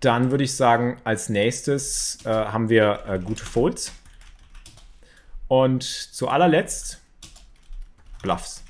Dann 0.00 0.30
würde 0.30 0.44
ich 0.44 0.54
sagen, 0.54 1.00
als 1.04 1.30
nächstes 1.30 2.18
äh, 2.26 2.28
haben 2.28 2.68
wir 2.68 3.04
äh, 3.06 3.18
gute 3.18 3.46
Folds. 3.46 3.92
Und 5.52 5.82
zu 5.82 6.28
allerletzt 6.28 7.02
Bluffs. 8.22 8.64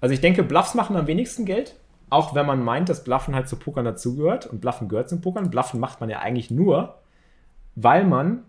Also 0.00 0.14
ich 0.14 0.22
denke, 0.22 0.42
Bluffs 0.42 0.72
machen 0.72 0.96
am 0.96 1.06
wenigsten 1.06 1.44
Geld, 1.44 1.76
auch 2.08 2.34
wenn 2.34 2.46
man 2.46 2.64
meint, 2.64 2.88
dass 2.88 3.04
Bluffen 3.04 3.34
halt 3.34 3.46
zu 3.46 3.56
Pokern 3.56 3.84
dazugehört. 3.84 4.46
Und 4.46 4.62
Bluffen 4.62 4.88
gehört 4.88 5.10
zum 5.10 5.20
Pokern. 5.20 5.50
Bluffen 5.50 5.78
macht 5.78 6.00
man 6.00 6.08
ja 6.08 6.20
eigentlich 6.20 6.50
nur, 6.50 6.96
weil 7.74 8.06
man 8.06 8.44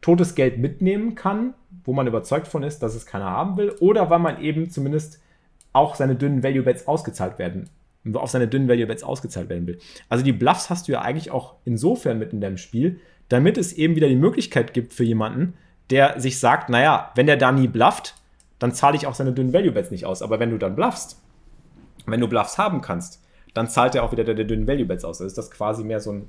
totes 0.00 0.34
Geld 0.34 0.58
mitnehmen 0.58 1.14
kann, 1.14 1.54
wo 1.84 1.92
man 1.92 2.08
überzeugt 2.08 2.48
von 2.48 2.64
ist, 2.64 2.80
dass 2.80 2.96
es 2.96 3.06
keiner 3.06 3.30
haben 3.30 3.56
will, 3.56 3.70
oder 3.78 4.10
weil 4.10 4.18
man 4.18 4.42
eben 4.42 4.70
zumindest 4.70 5.20
auch 5.72 5.94
seine 5.94 6.16
dünnen 6.16 6.42
Value 6.42 6.64
Bets 6.64 6.88
ausgezahlt 6.88 7.38
werden, 7.38 7.70
auf 8.12 8.30
seine 8.30 8.48
dünnen 8.48 8.68
Value 8.68 8.88
Bets 8.88 9.04
ausgezahlt 9.04 9.50
werden 9.50 9.68
will. 9.68 9.78
Also 10.08 10.24
die 10.24 10.32
Bluffs 10.32 10.68
hast 10.68 10.88
du 10.88 10.92
ja 10.94 11.02
eigentlich 11.02 11.30
auch 11.30 11.54
insofern 11.64 12.18
mit 12.18 12.32
in 12.32 12.40
deinem 12.40 12.58
Spiel, 12.58 12.98
damit 13.28 13.56
es 13.56 13.72
eben 13.74 13.94
wieder 13.94 14.08
die 14.08 14.16
Möglichkeit 14.16 14.74
gibt 14.74 14.94
für 14.94 15.04
jemanden, 15.04 15.54
der 15.90 16.20
sich 16.20 16.38
sagt, 16.38 16.68
naja, 16.68 17.10
wenn 17.14 17.26
der 17.26 17.36
da 17.36 17.52
nie 17.52 17.68
blufft, 17.68 18.14
dann 18.58 18.72
zahle 18.72 18.96
ich 18.96 19.06
auch 19.06 19.14
seine 19.14 19.32
dünnen 19.32 19.52
Value 19.52 19.72
Bets 19.72 19.90
nicht 19.90 20.06
aus. 20.06 20.22
Aber 20.22 20.40
wenn 20.40 20.50
du 20.50 20.58
dann 20.58 20.76
bluffst, 20.76 21.20
wenn 22.06 22.20
du 22.20 22.28
Bluffs 22.28 22.58
haben 22.58 22.80
kannst, 22.80 23.22
dann 23.52 23.68
zahlt 23.68 23.94
er 23.94 24.04
auch 24.04 24.12
wieder 24.12 24.24
der, 24.24 24.34
der 24.34 24.44
dünnen 24.44 24.66
Value 24.66 24.86
Bets 24.86 25.04
aus. 25.04 25.20
Also 25.20 25.26
ist 25.26 25.38
das 25.38 25.50
quasi 25.50 25.84
mehr 25.84 26.00
so 26.00 26.12
ein 26.12 26.28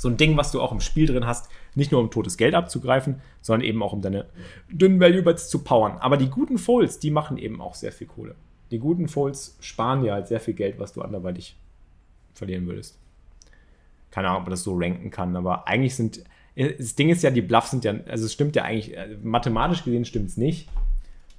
so 0.00 0.08
ein 0.08 0.16
Ding, 0.16 0.38
was 0.38 0.50
du 0.50 0.62
auch 0.62 0.72
im 0.72 0.80
Spiel 0.80 1.06
drin 1.06 1.26
hast, 1.26 1.50
nicht 1.74 1.92
nur 1.92 2.00
um 2.00 2.10
totes 2.10 2.38
Geld 2.38 2.54
abzugreifen, 2.54 3.20
sondern 3.42 3.68
eben 3.68 3.82
auch 3.82 3.92
um 3.92 4.00
deine 4.00 4.24
dünnen 4.70 4.98
Value 4.98 5.22
Bets 5.22 5.50
zu 5.50 5.62
powern. 5.62 5.98
Aber 5.98 6.16
die 6.16 6.30
guten 6.30 6.56
Folds, 6.56 7.00
die 7.00 7.10
machen 7.10 7.36
eben 7.36 7.60
auch 7.60 7.74
sehr 7.74 7.92
viel 7.92 8.06
Kohle. 8.06 8.34
Die 8.70 8.78
guten 8.78 9.08
Folds 9.08 9.58
sparen 9.60 10.02
dir 10.02 10.14
halt 10.14 10.26
sehr 10.26 10.40
viel 10.40 10.54
Geld, 10.54 10.78
was 10.78 10.94
du 10.94 11.02
anderweitig 11.02 11.54
verlieren 12.32 12.66
würdest. 12.66 12.98
Keine 14.10 14.28
Ahnung, 14.28 14.40
ob 14.40 14.46
man 14.46 14.52
das 14.52 14.62
so 14.62 14.74
ranken 14.74 15.10
kann, 15.10 15.36
aber 15.36 15.68
eigentlich 15.68 15.94
sind. 15.94 16.24
Das 16.56 16.94
Ding 16.94 17.10
ist 17.10 17.22
ja, 17.22 17.30
die 17.30 17.42
Bluffs 17.42 17.70
sind 17.70 17.84
ja, 17.84 17.94
also 18.06 18.26
es 18.26 18.32
stimmt 18.32 18.56
ja 18.56 18.64
eigentlich, 18.64 18.96
äh, 18.96 19.16
mathematisch 19.22 19.84
gesehen 19.84 20.04
stimmt 20.04 20.30
es 20.30 20.36
nicht. 20.36 20.68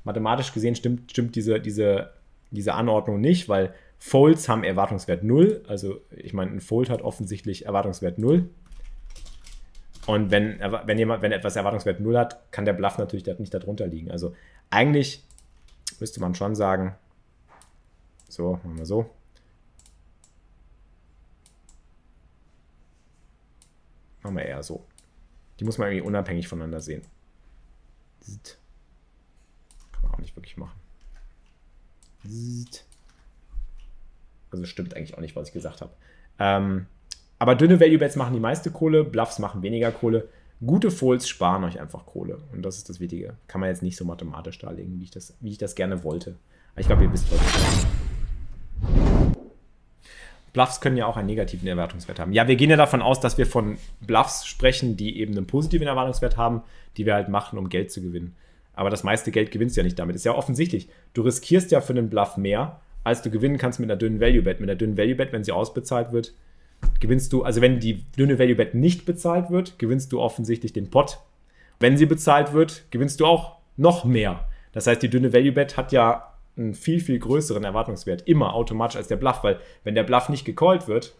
Mathematisch 0.04 0.54
gesehen 0.54 0.76
stimmt, 0.76 1.12
stimmt 1.12 1.36
diese, 1.36 1.60
diese, 1.60 2.12
diese 2.50 2.74
Anordnung 2.74 3.22
nicht, 3.22 3.50
weil 3.50 3.74
Folds 4.00 4.50
haben 4.50 4.64
Erwartungswert 4.64 5.24
0. 5.24 5.64
Also 5.68 6.02
ich 6.10 6.34
meine, 6.34 6.52
ein 6.52 6.62
Fold 6.62 6.90
hat 6.90 7.02
offensichtlich 7.02 7.66
Erwartungswert 7.66 8.18
0. 8.18 8.50
Und 10.08 10.32
wenn, 10.32 10.60
wenn, 10.60 10.98
jemand, 10.98 11.22
wenn 11.22 11.32
etwas 11.32 11.56
Erwartungswert 11.56 12.00
0 12.00 12.18
hat, 12.18 12.52
kann 12.52 12.66
der 12.66 12.74
Bluff 12.74 12.98
natürlich 12.98 13.28
nicht 13.38 13.54
darunter 13.54 13.86
liegen. 13.86 14.10
Also 14.10 14.34
eigentlich 14.72 15.24
müsste 16.00 16.20
man 16.20 16.34
schon 16.34 16.56
sagen, 16.56 16.96
so, 18.28 18.54
machen 18.54 18.78
wir 18.78 18.86
so. 18.86 19.10
Machen 24.24 24.38
wir 24.38 24.46
eher 24.46 24.64
so. 24.64 24.86
Die 25.62 25.66
muss 25.66 25.78
man 25.78 25.90
irgendwie 25.90 26.08
unabhängig 26.08 26.48
voneinander 26.48 26.82
sehen. 26.82 27.04
Kann 29.92 30.02
man 30.02 30.12
auch 30.12 30.18
nicht 30.18 30.36
wirklich 30.36 30.58
machen. 30.58 30.80
Also 34.50 34.66
stimmt 34.66 34.96
eigentlich 34.96 35.14
auch 35.14 35.22
nicht, 35.22 35.36
was 35.36 35.50
ich 35.50 35.54
gesagt 35.54 35.82
habe. 35.82 35.94
Ähm, 36.40 36.88
aber 37.38 37.54
dünne 37.54 37.80
Value 37.80 38.00
Bets 38.00 38.16
machen 38.16 38.34
die 38.34 38.40
meiste 38.40 38.72
Kohle, 38.72 39.04
Bluffs 39.04 39.38
machen 39.38 39.62
weniger 39.62 39.92
Kohle. 39.92 40.30
Gute 40.66 40.90
Folds 40.90 41.30
sparen 41.30 41.64
euch 41.64 41.80
einfach 41.80 42.08
Kohle. 42.08 42.40
Und 42.52 42.64
das 42.64 42.78
ist 42.78 42.90
das 42.90 43.00
Wichtige. 43.00 43.38
Kann 43.46 43.62
man 43.62 43.70
jetzt 43.70 43.84
nicht 43.84 43.98
so 43.98 44.04
mathematisch 44.04 44.58
darlegen, 44.58 45.00
wie 45.00 45.04
ich 45.04 45.12
das, 45.12 45.36
wie 45.42 45.52
ich 45.52 45.60
das 45.60 45.76
gerne 45.76 46.04
wollte. 46.04 46.40
Aber 46.72 46.82
ich 46.82 46.88
glaube, 46.88 47.04
ihr 47.04 47.14
wisst, 47.14 47.32
was 47.32 47.40
ich 47.40 47.54
meine. 47.54 48.01
Bluffs 50.54 50.82
können 50.82 50.98
ja 50.98 51.06
auch 51.06 51.18
einen 51.18 51.28
negativen 51.28 51.68
Erwartungswert 51.68 52.20
haben. 52.20 52.34
Ja, 52.34 52.48
wir 52.48 52.56
gehen 52.56 52.70
ja 52.70 52.78
davon 52.78 53.02
aus, 53.02 53.20
dass 53.20 53.38
wir 53.38 53.46
von 53.46 53.78
Bluffs 54.02 54.46
sprechen, 54.46 54.98
die 54.98 55.20
eben 55.20 55.36
einen 55.36 55.48
positiven 55.48 55.88
Erwartungswert 55.88 56.38
haben, 56.38 56.62
die 56.98 57.06
wir 57.06 57.14
halt 57.14 57.30
machen, 57.30 57.58
um 57.58 57.70
Geld 57.70 57.92
zu 57.92 58.02
gewinnen. 58.02 58.36
Aber 58.74 58.90
das 58.90 59.04
meiste 59.04 59.32
Geld 59.32 59.52
gewinnst 59.52 59.76
du 59.76 59.82
ja 59.82 59.84
nicht 59.84 60.00
damit. 60.00 60.16
Ist 60.16 60.26
ja 60.26 60.36
offensichtlich. 60.36 60.90
Du 61.14 61.22
riskierst 61.22 61.72
ja 61.72 61.82
für 61.82 61.94
einen 61.94 62.10
Bluff 62.10 62.38
mehr, 62.38 62.82
als 63.04 63.22
du 63.22 63.30
gewinnen 63.30 63.58
kannst 63.58 63.80
mit 63.80 63.90
einer 63.90 63.98
dünnen 63.98 64.20
Value 64.20 64.42
Bet. 64.42 64.60
Mit 64.60 64.70
einer 64.70 64.78
dünnen 64.78 64.98
Value 64.98 65.16
Bet, 65.16 65.32
wenn 65.32 65.44
sie 65.44 65.52
ausbezahlt 65.52 66.12
wird, 66.12 66.34
gewinnst 67.00 67.32
du, 67.34 67.44
also 67.44 67.62
wenn 67.62 67.80
die 67.80 68.04
dünne 68.18 68.40
Value 68.40 68.56
Bet 68.56 68.74
nicht 68.74 69.06
bezahlt 69.06 69.52
wird, 69.52 69.80
gewinnst 69.80 70.12
du 70.12 70.20
offensichtlich 70.20 70.74
den 70.74 70.90
Pot. 70.90 71.20
Wenn 71.80 71.98
sie 71.98 72.06
bezahlt 72.06 72.54
wird, 72.54 72.86
gewinnst 72.92 73.20
du 73.20 73.26
auch 73.26 73.58
noch 73.78 74.06
mehr. 74.06 74.48
Das 74.72 74.88
heißt, 74.88 75.02
die 75.02 75.10
dünne 75.10 75.34
Value 75.34 75.52
Bet 75.52 75.78
hat 75.78 75.92
ja 75.92 76.31
einen 76.62 76.74
viel, 76.74 77.00
viel 77.00 77.20
größeren 77.20 77.64
Erwartungswert, 77.64 78.28
immer 78.28 78.54
automatisch 78.54 78.98
als 78.98 79.08
der 79.08 79.18
Bluff, 79.18 79.44
weil 79.44 79.60
wenn 79.84 79.96
der 79.96 80.04
Bluff 80.04 80.30
nicht 80.30 80.46
gecallt 80.46 80.88
wird, 80.88 81.16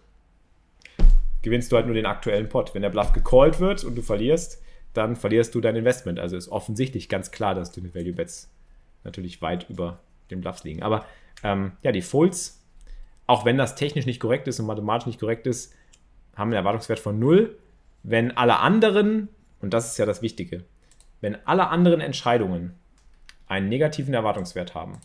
gewinnst 1.42 1.72
du 1.72 1.76
halt 1.76 1.86
nur 1.86 1.96
den 1.96 2.06
aktuellen 2.06 2.50
Pot. 2.50 2.74
Wenn 2.74 2.82
der 2.82 2.90
Bluff 2.90 3.14
gecallt 3.14 3.60
wird 3.60 3.84
und 3.84 3.96
du 3.96 4.02
verlierst, 4.02 4.62
dann 4.94 5.16
verlierst 5.16 5.56
du 5.56 5.62
dein 5.62 5.76
Investment. 5.76 6.20
Also 6.20 6.38
ist 6.38 6.50
offensichtlich 6.50 7.10
ganz 7.10 7.32
klar, 7.32 7.56
dass 7.56 7.72
dünne 7.72 7.94
Value 7.96 8.14
Bets 8.14 8.52
natürlich 9.04 9.42
weit 9.42 9.70
über 9.70 10.00
den 10.30 10.42
Bluffs 10.42 10.64
liegen. 10.64 10.84
Aber 10.84 11.06
ähm, 11.44 11.74
ja, 11.82 11.92
die 11.92 12.02
Folds, 12.02 12.64
auch 13.28 13.46
wenn 13.46 13.58
das 13.58 13.76
technisch 13.76 14.06
nicht 14.06 14.20
korrekt 14.20 14.48
ist 14.48 14.60
und 14.60 14.66
mathematisch 14.66 15.08
nicht 15.08 15.20
korrekt 15.20 15.48
ist, 15.48 15.74
haben 16.36 16.50
einen 16.50 16.58
Erwartungswert 16.58 17.00
von 17.00 17.20
0. 17.20 17.58
Wenn 18.04 18.36
alle 18.36 18.60
anderen, 18.60 19.30
und 19.62 19.74
das 19.74 19.92
ist 19.92 19.98
ja 19.98 20.06
das 20.06 20.22
Wichtige, 20.22 20.64
wenn 21.22 21.38
alle 21.46 21.70
anderen 21.70 22.02
Entscheidungen 22.02 22.74
einen 23.48 23.70
negativen 23.70 24.14
Erwartungswert 24.14 24.76
haben, 24.76 25.00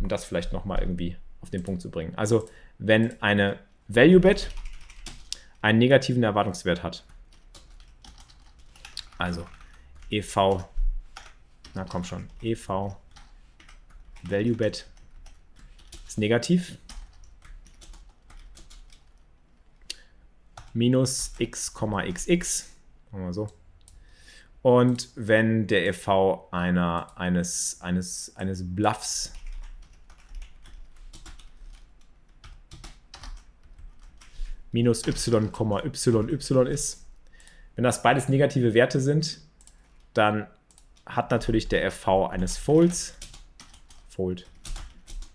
um 0.00 0.08
das 0.08 0.24
vielleicht 0.24 0.52
nochmal 0.52 0.80
irgendwie 0.80 1.16
auf 1.40 1.50
den 1.50 1.62
Punkt 1.62 1.82
zu 1.82 1.90
bringen. 1.90 2.14
Also 2.16 2.48
wenn 2.78 3.20
eine 3.22 3.58
Value 3.88 4.20
Bet 4.20 4.50
einen 5.62 5.78
negativen 5.78 6.22
Erwartungswert 6.22 6.82
hat, 6.82 7.04
also 9.18 9.46
EV, 10.10 10.64
na 11.74 11.84
komm 11.84 12.04
schon, 12.04 12.28
EV 12.42 12.96
Value 14.22 14.54
Bet 14.54 14.86
ist 16.06 16.18
negativ. 16.18 16.78
Minus 20.72 21.34
x,xx. 21.38 22.70
Machen 23.12 23.24
wir 23.24 23.32
so. 23.32 23.48
Und 24.62 25.10
wenn 25.14 25.66
der 25.66 25.86
EV 25.86 26.48
einer, 26.50 27.12
eines, 27.16 27.80
eines, 27.80 28.34
eines 28.36 28.74
Bluffs 28.74 29.32
minus 34.74 35.06
y, 35.06 35.10
y, 35.10 36.32
y 36.32 36.68
ist, 36.68 37.06
wenn 37.76 37.84
das 37.84 38.02
beides 38.02 38.28
negative 38.28 38.74
Werte 38.74 39.00
sind, 39.00 39.40
dann 40.14 40.46
hat 41.06 41.30
natürlich 41.30 41.68
der 41.68 41.90
FV 41.90 42.26
eines 42.26 42.58
Folds 42.58 43.16
Fold. 44.08 44.46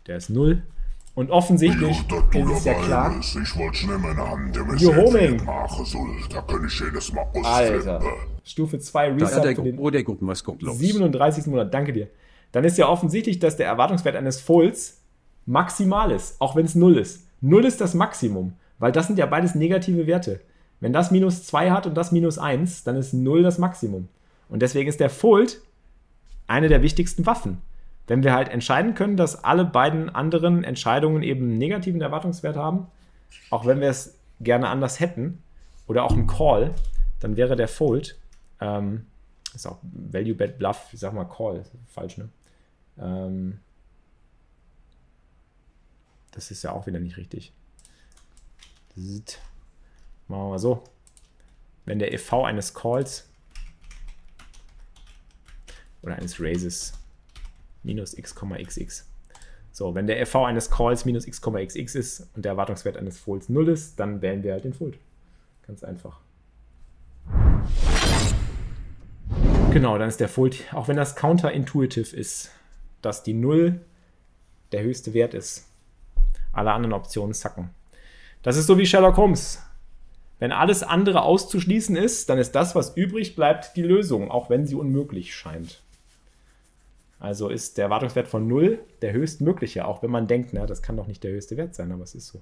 Der 0.08 0.18
ist 0.18 0.30
0. 0.30 0.62
Und 1.16 1.32
offensichtlich 1.32 1.98
ja, 2.10 2.42
ist 2.42 2.50
es 2.50 2.66
ja 2.66 2.74
klar. 2.76 3.20
Ist, 3.20 3.36
ich 3.36 3.58
wollte 3.58 3.78
schnell 3.78 3.98
meine 3.98 4.30
Hand 4.30 4.56
Ihr 4.56 4.96
Homing. 4.96 5.46
Da 6.30 6.42
kann 6.42 6.66
ich 6.66 6.80
jedes 6.80 7.12
Mal 7.12 7.28
Alter. 7.44 8.02
Stufe 8.44 8.80
2 8.80 9.14
Reset 9.14 9.42
der, 9.42 9.56
für 9.56 9.64
den 9.64 9.80
oh, 9.80 9.90
der 9.90 10.04
gucken, 10.04 10.28
was 10.28 10.44
kommt 10.44 10.62
los. 10.62 10.78
37. 10.78 11.48
Monat. 11.48 11.74
Danke 11.74 11.92
dir. 11.92 12.08
Dann 12.54 12.64
ist 12.64 12.78
ja 12.78 12.88
offensichtlich, 12.88 13.40
dass 13.40 13.58
der 13.58 13.68
Erwartungswert 13.68 14.16
eines 14.16 14.40
Folds 14.40 15.02
maximal 15.46 16.12
ist, 16.12 16.40
auch 16.40 16.56
wenn 16.56 16.66
es 16.66 16.76
0 16.76 16.98
ist. 16.98 17.28
0 17.42 17.66
ist 17.66 17.82
das 17.82 17.94
Maximum, 17.94 18.54
weil 18.80 18.92
das 18.92 19.08
sind 19.08 19.20
ja 19.20 19.26
beides 19.26 19.56
negative 19.56 20.08
Werte. 20.08 20.42
Wenn 20.80 20.94
das 20.94 21.12
minus 21.12 21.46
2 21.46 21.72
hat 21.72 21.86
und 21.86 21.96
das 21.96 22.12
minus 22.12 22.38
1, 22.38 22.84
dann 22.84 22.96
ist 22.96 23.14
0 23.14 23.44
das 23.44 23.58
Maximum. 23.58 24.08
Und 24.48 24.62
deswegen 24.62 24.90
ist 24.90 25.00
der 25.00 25.10
Fold 25.10 25.62
eine 26.48 26.70
der 26.70 26.82
wichtigsten 26.82 27.26
Waffen 27.26 27.62
wenn 28.10 28.24
wir 28.24 28.34
halt 28.34 28.50
entscheiden 28.50 28.96
können, 28.96 29.18
dass 29.18 29.44
alle 29.44 29.64
beiden 29.64 30.10
anderen 30.10 30.64
Entscheidungen 30.64 31.22
eben 31.22 31.60
negativen 31.60 32.02
Erwartungswert 32.02 32.58
haben, 32.58 32.88
auch 33.52 33.68
wenn 33.68 33.80
wir 33.80 33.90
es 33.90 34.18
gerne 34.42 34.68
anders 34.68 35.00
hätten, 35.00 35.44
oder 35.88 36.04
auch 36.04 36.12
ein 36.12 36.26
Call, 36.26 36.74
dann 37.20 37.38
wäre 37.38 37.56
der 37.56 37.68
Fold, 37.68 38.18
ähm, 38.60 39.06
ist 39.54 39.68
auch 39.68 39.78
Value 39.84 40.34
Bet 40.34 40.58
Bluff, 40.58 40.90
ich 40.92 41.00
sag 41.00 41.14
mal 41.14 41.26
Call, 41.26 41.64
falsch, 41.88 42.18
ne? 42.18 42.30
Ähm, 42.98 43.60
das 46.32 46.50
ist 46.52 46.64
ja 46.64 46.72
auch 46.72 46.88
wieder 46.88 47.00
nicht 47.00 47.18
richtig. 47.18 47.54
Machen 50.28 50.44
wir 50.44 50.50
mal 50.50 50.60
so. 50.60 50.84
Wenn 51.86 52.00
der 52.00 52.14
EV 52.14 52.44
eines 52.44 52.74
Calls 52.74 53.28
oder 56.02 56.16
eines 56.16 56.40
Raises 56.40 56.94
minus 57.84 58.14
x,xx. 58.14 59.06
So, 59.72 59.96
wenn 59.96 60.08
der 60.08 60.26
FV 60.26 60.46
eines 60.46 60.70
Calls 60.70 61.06
minus 61.06 61.26
x,xx 61.26 61.96
ist 61.96 62.28
und 62.36 62.44
der 62.44 62.52
Erwartungswert 62.54 62.98
eines 62.98 63.18
Folds 63.18 63.50
0 63.50 63.70
ist, 63.70 64.00
dann 64.00 64.22
wählen 64.22 64.44
wir 64.44 64.54
halt 64.54 64.66
den 64.66 64.74
Fold. 64.74 64.98
Ganz 65.66 65.84
einfach. 65.84 66.20
Genau, 69.72 69.98
dann 69.98 70.10
ist 70.10 70.20
der 70.20 70.28
Fold, 70.28 70.66
auch 70.74 70.88
wenn 70.88 70.98
das 70.98 71.16
counterintuitive 71.16 72.16
ist, 72.16 72.52
dass 73.02 73.24
die 73.24 73.34
0 73.34 73.80
der 74.72 74.84
höchste 74.84 75.14
Wert 75.14 75.34
ist. 75.34 75.68
Alle 76.52 76.74
anderen 76.74 76.94
Optionen 76.94 77.34
zacken. 77.34 77.70
Das 78.42 78.58
ist 78.58 78.68
so 78.68 78.78
wie 78.78 78.86
Sherlock 78.86 79.18
Holmes. 79.18 79.62
Wenn 80.40 80.52
alles 80.54 80.84
andere 80.84 81.24
auszuschließen 81.24 81.98
ist, 81.98 82.30
dann 82.30 82.40
ist 82.40 82.54
das, 82.54 82.74
was 82.74 82.96
übrig 82.96 83.36
bleibt, 83.36 83.76
die 83.76 83.82
Lösung, 83.82 84.32
auch 84.32 84.50
wenn 84.50 84.66
sie 84.66 84.76
unmöglich 84.76 85.36
scheint. 85.36 85.82
Also 87.20 87.50
ist 87.50 87.78
der 87.78 87.86
Erwartungswert 87.86 88.30
von 88.30 88.48
0 88.48 88.80
der 89.02 89.12
höchstmögliche, 89.12 89.86
auch 89.86 90.02
wenn 90.02 90.12
man 90.12 90.28
denkt, 90.28 90.52
na, 90.54 90.66
das 90.66 90.82
kann 90.82 90.96
doch 90.96 91.08
nicht 91.08 91.24
der 91.26 91.32
höchste 91.32 91.58
Wert 91.58 91.76
sein, 91.76 91.92
aber 91.92 92.04
es 92.04 92.16
ist 92.16 92.28
so. 92.28 92.42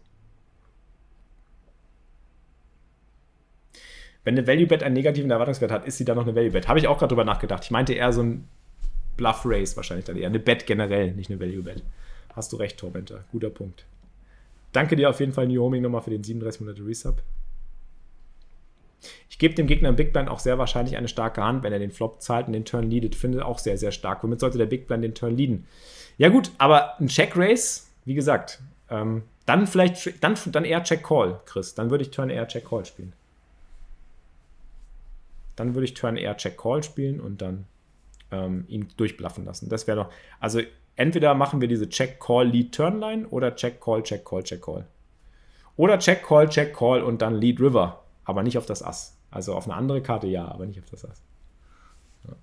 Wenn 4.24 4.38
eine 4.38 4.46
Value 4.46 4.68
Bet 4.68 4.84
einen 4.84 4.94
negativen 4.94 5.32
Erwartungswert 5.32 5.72
hat, 5.72 5.88
ist 5.88 5.98
sie 5.98 6.06
dann 6.06 6.18
noch 6.18 6.26
eine 6.28 6.36
Value 6.36 6.52
Bet. 6.52 6.68
Habe 6.68 6.78
ich 6.78 6.88
auch 6.88 7.00
gerade 7.00 7.10
drüber 7.10 7.24
nachgedacht. 7.24 7.64
Ich 7.64 7.72
meinte 7.72 7.94
eher 7.94 8.14
so 8.14 8.22
ein 8.22 8.48
Bluff 9.16 9.42
Race 9.46 9.76
wahrscheinlich 9.76 10.06
dann 10.06 10.18
eher. 10.18 10.28
Eine 10.28 10.40
Bet 10.40 10.68
generell, 10.68 11.14
nicht 11.14 11.32
eine 11.32 11.40
Value 11.40 11.64
Bet. 11.64 11.82
Hast 12.36 12.54
du 12.54 12.58
recht, 12.58 12.78
Tormentor. 12.78 13.24
Guter 13.32 13.50
Punkt. 13.50 13.86
Danke 14.78 14.96
dir 14.96 15.10
auf 15.10 15.20
jeden 15.20 15.34
Fall, 15.34 15.48
New 15.48 15.60
Homing, 15.60 15.82
nochmal 15.82 16.04
für 16.04 16.12
den 16.12 16.24
37 16.24 16.62
Monate 16.62 16.86
Resub. 16.86 17.24
Ich 19.28 19.40
gebe 19.40 19.56
dem 19.56 19.66
Gegner 19.66 19.90
im 19.90 19.96
Big 19.96 20.14
Blind 20.14 20.30
auch 20.30 20.38
sehr 20.38 20.60
wahrscheinlich 20.60 20.96
eine 20.96 21.08
starke 21.08 21.44
Hand, 21.44 21.64
wenn 21.64 21.74
er 21.74 21.80
den 21.80 21.90
Flop 21.90 22.22
zahlt 22.22 22.46
und 22.46 22.54
den 22.54 22.64
Turn 22.64 22.88
leadet. 22.88 23.16
Finde 23.16 23.44
auch 23.44 23.58
sehr, 23.58 23.80
sehr 23.80 23.92
stark. 23.92 24.24
Womit 24.24 24.40
sollte 24.40 24.60
der 24.60 24.68
Big 24.68 24.86
Blind 24.86 25.04
den 25.04 25.16
Turn 25.16 25.36
leaden? 25.36 25.66
Ja, 26.20 26.30
gut, 26.30 26.52
aber 26.60 27.00
ein 27.00 27.08
Check 27.08 27.36
Race, 27.36 27.90
wie 28.06 28.14
gesagt, 28.14 28.62
ähm, 28.92 29.24
dann 29.48 29.66
vielleicht, 29.66 30.24
dann, 30.24 30.38
dann 30.46 30.64
eher 30.64 30.84
Check 30.84 31.02
Call, 31.02 31.40
Chris. 31.46 31.74
Dann 31.74 31.90
würde 31.90 32.04
ich 32.04 32.12
Turn 32.12 32.30
eher 32.30 32.48
Check 32.48 32.70
Call 32.70 32.86
spielen. 32.86 33.14
Dann 35.56 35.74
würde 35.74 35.86
ich 35.86 35.96
Turn 35.96 36.18
eher 36.18 36.38
Check 36.38 36.56
Call 36.56 36.84
spielen 36.84 37.20
und 37.20 37.42
dann 37.42 37.66
ähm, 38.30 38.66
ihn 38.68 38.90
durchbluffen 38.96 39.44
lassen. 39.44 39.70
Das 39.70 39.88
wäre 39.88 40.04
doch, 40.04 40.14
also 40.40 40.62
entweder 40.98 41.34
machen 41.34 41.62
wir 41.62 41.70
diese 41.70 41.88
Check 41.88 42.20
Call 42.20 42.50
Lead 42.50 42.76
Turn 42.76 43.00
Line 43.00 43.28
oder 43.30 43.56
Check 43.56 43.80
Call, 43.80 44.04
Check 44.04 44.26
Call, 44.26 44.44
Check 44.44 44.62
Call. 44.62 44.86
Oder 45.78 45.98
Check 45.98 46.24
Call, 46.24 46.50
Check 46.50 46.76
Call 46.76 47.02
und 47.02 47.22
dann 47.22 47.36
Lead 47.36 47.62
River 47.62 48.04
aber 48.28 48.44
nicht 48.44 48.58
auf 48.58 48.66
das 48.66 48.84
Ass. 48.84 49.18
Also 49.32 49.56
auf 49.56 49.66
eine 49.66 49.76
andere 49.76 50.02
Karte 50.02 50.28
ja, 50.28 50.46
aber 50.48 50.66
nicht 50.66 50.80
auf 50.80 50.90
das 50.90 51.06
Ass. 51.06 51.24
So. 52.24 52.36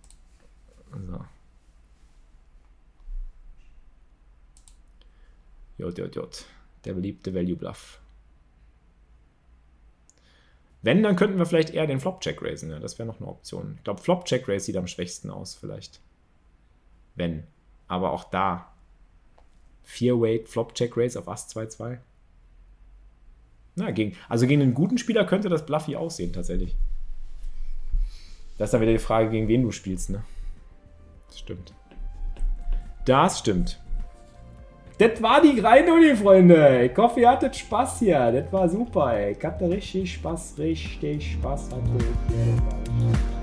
Jod, 5.76 5.98
jod, 5.98 6.16
jod. 6.16 6.44
Der 6.86 6.94
beliebte 6.94 7.34
Value 7.34 7.56
Bluff. 7.56 8.00
Wenn, 10.80 11.02
dann 11.02 11.16
könnten 11.16 11.38
wir 11.38 11.46
vielleicht 11.46 11.70
eher 11.70 11.86
den 11.86 12.00
Flop-Check 12.00 12.40
raisen. 12.40 12.70
Ja, 12.70 12.78
das 12.78 12.98
wäre 12.98 13.06
noch 13.06 13.20
eine 13.20 13.28
Option. 13.28 13.74
Ich 13.76 13.84
glaube, 13.84 14.00
Flop-Check 14.00 14.48
raise 14.48 14.64
sieht 14.66 14.76
am 14.76 14.86
schwächsten 14.86 15.30
aus, 15.30 15.54
vielleicht. 15.54 16.00
Wenn. 17.14 17.46
Aber 17.88 18.12
auch 18.12 18.25
da. 18.25 18.68
4-Weight 19.87 20.49
Flop-Check 20.49 20.97
raise 20.97 21.18
auf 21.18 21.29
Ass 21.29 21.55
2-2. 21.55 21.99
Na, 23.77 23.90
gegen, 23.90 24.16
also 24.29 24.47
gegen 24.47 24.62
einen 24.62 24.75
guten 24.75 24.99
Spieler 24.99 25.25
könnte 25.25 25.49
das 25.49 25.66
Bluffy 25.66 25.97
aussehen, 25.97 26.33
tatsächlich. 26.33 26.77
Das 28.57 28.68
ist 28.68 28.73
dann 28.73 28.81
wieder 28.81 28.92
die 28.92 28.99
Frage, 28.99 29.31
gegen 29.31 29.49
wen 29.49 29.62
du 29.62 29.73
spielst, 29.73 30.11
ne? 30.11 30.23
Das 31.27 31.40
stimmt. 31.40 31.75
Das 33.05 33.40
stimmt. 33.40 33.81
Das 34.97 35.20
war 35.20 35.42
die 35.42 35.57
Greinuni, 35.57 36.14
Freunde. 36.14 36.85
Ich 36.85 36.97
hoffe, 36.97 37.20
ihr 37.20 37.29
hattet 37.29 37.57
Spaß 37.57 37.99
hier. 37.99 38.31
Das 38.31 38.53
war 38.53 38.68
super, 38.68 39.12
ey. 39.12 39.33
Ich 39.33 39.44
hatte 39.44 39.68
richtig 39.68 40.14
Spaß, 40.14 40.55
richtig 40.59 41.33
Spaß. 41.33 41.73
Hatte 41.73 43.34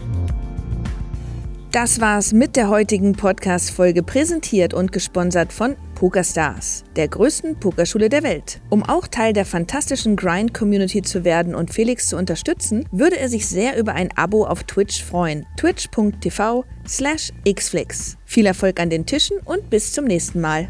das 1.72 2.02
war's 2.02 2.34
mit 2.34 2.58
der 2.58 2.68
heutigen 2.68 3.14
Podcast-Folge, 3.14 4.04
präsentiert 4.04 4.74
und 4.74 4.92
gesponsert 4.92 5.54
von 5.54 5.78
PokerStars, 5.96 6.84
der 6.98 7.08
größten 7.08 7.60
Pokerschule 7.60 8.10
der 8.10 8.24
Welt. 8.24 8.60
Um 8.70 8.84
auch 8.84 9.08
Teil 9.08 9.32
der 9.32 9.46
fantastischen 9.46 10.18
Grind-Community 10.18 11.02
zu 11.02 11.24
werden 11.24 11.56
und 11.56 11.74
Felix 11.74 12.10
zu 12.10 12.18
unterstützen, 12.18 12.88
würde 12.92 13.18
er 13.18 13.30
sich 13.30 13.48
sehr 13.48 13.78
über 13.78 13.94
ein 13.94 14.10
Abo 14.18 14.46
auf 14.46 14.64
Twitch 14.64 15.04
freuen. 15.04 15.46
twitch.tv 15.58 16.66
slash 16.88 17.32
xflix. 17.50 18.18
Viel 18.26 18.48
Erfolg 18.48 18.80
an 18.80 18.90
den 18.90 19.06
Tischen 19.06 19.38
und 19.46 19.70
bis 19.70 19.94
zum 19.94 20.06
nächsten 20.06 20.42
Mal. 20.42 20.68